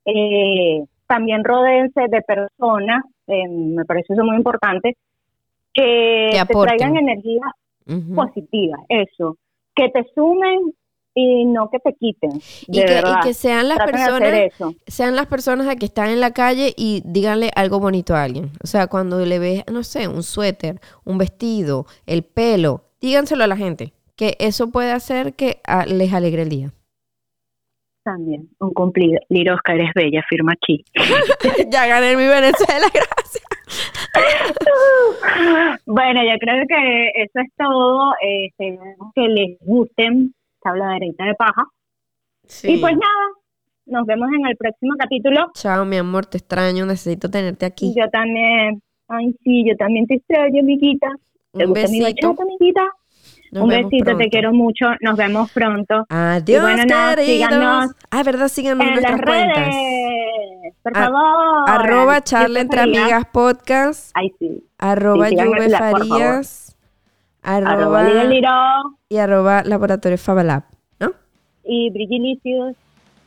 [0.05, 4.97] Eh, también rodeense de personas eh, me parece eso muy importante,
[5.73, 7.51] que, te traigan energías
[8.15, 9.37] positivas, eso,
[9.75, 10.73] que te sumen
[11.19, 12.29] y no que te quiten.
[12.67, 12.83] y,
[13.23, 14.51] que, sean las personas,
[14.85, 18.51] sean las personas que están en la calle y díganle algo bonito a alguien.
[18.63, 23.47] O sea, cuando le ves, no sé, un suéter, un vestido, el pelo, díganselo a
[23.47, 26.73] la gente, que eso puede hacer que ah, les alegre el día.
[28.07, 29.19] También, un cumplido.
[29.27, 30.81] Lirosca, eres bella, firma aquí.
[31.69, 33.43] ya gané mi Venezuela, gracias.
[35.85, 38.13] bueno, yo creo que eso es todo.
[38.21, 38.79] Este,
[39.13, 41.65] que les gusten esta habladerita de paja.
[42.63, 43.25] Y pues nada,
[43.87, 45.51] nos vemos en el próximo capítulo.
[45.53, 47.93] Chao, mi amor, te extraño, necesito tenerte aquí.
[47.93, 48.81] Yo también.
[49.09, 51.09] Ay, sí, yo también te extraño, amiguita.
[51.51, 52.35] Un besito.
[52.39, 52.89] amiguita?
[53.51, 54.85] Un besito, te quiero mucho.
[55.01, 56.05] Nos vemos pronto.
[56.09, 57.91] Adiós, bueno, síganos.
[58.11, 58.47] Ah, ¿verdad?
[58.47, 59.75] Síganos en, nuestras cuentas.
[60.83, 61.69] Por favor.
[61.69, 64.11] arroba charla entre amigas podcast.
[64.13, 64.63] Ay, sí.
[64.77, 66.77] Arroba Juve Farías.
[67.43, 68.05] Arroba,
[69.07, 70.63] y arroba Laboratorio Fabalab,
[70.99, 71.13] ¿no?
[71.63, 72.75] Y Brigilicios.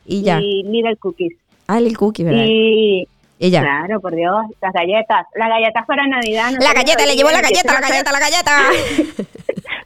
[0.05, 0.39] Y ya.
[0.39, 1.33] Y Little Cookies.
[1.65, 2.43] Ah, Little Cookies, ¿verdad?
[2.45, 3.07] Y
[3.49, 5.25] Claro, por Dios, las galletas.
[5.33, 6.51] Las galletas para Navidad.
[6.59, 8.57] la galleta, le llevo la galleta, la galleta, la galleta.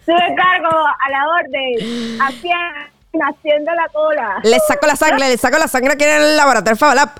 [0.06, 2.20] Sube cargo a la orden.
[2.22, 4.40] Haciendo, haciendo la cola.
[4.44, 7.18] Le saco la sangre, le saco la sangre aquí en el laboratorio Fabalap.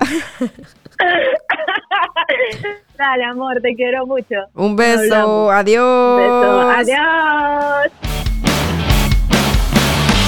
[2.96, 4.36] Dale, amor, te quiero mucho.
[4.54, 6.20] Un beso, adiós.
[6.20, 8.15] Un beso, adiós.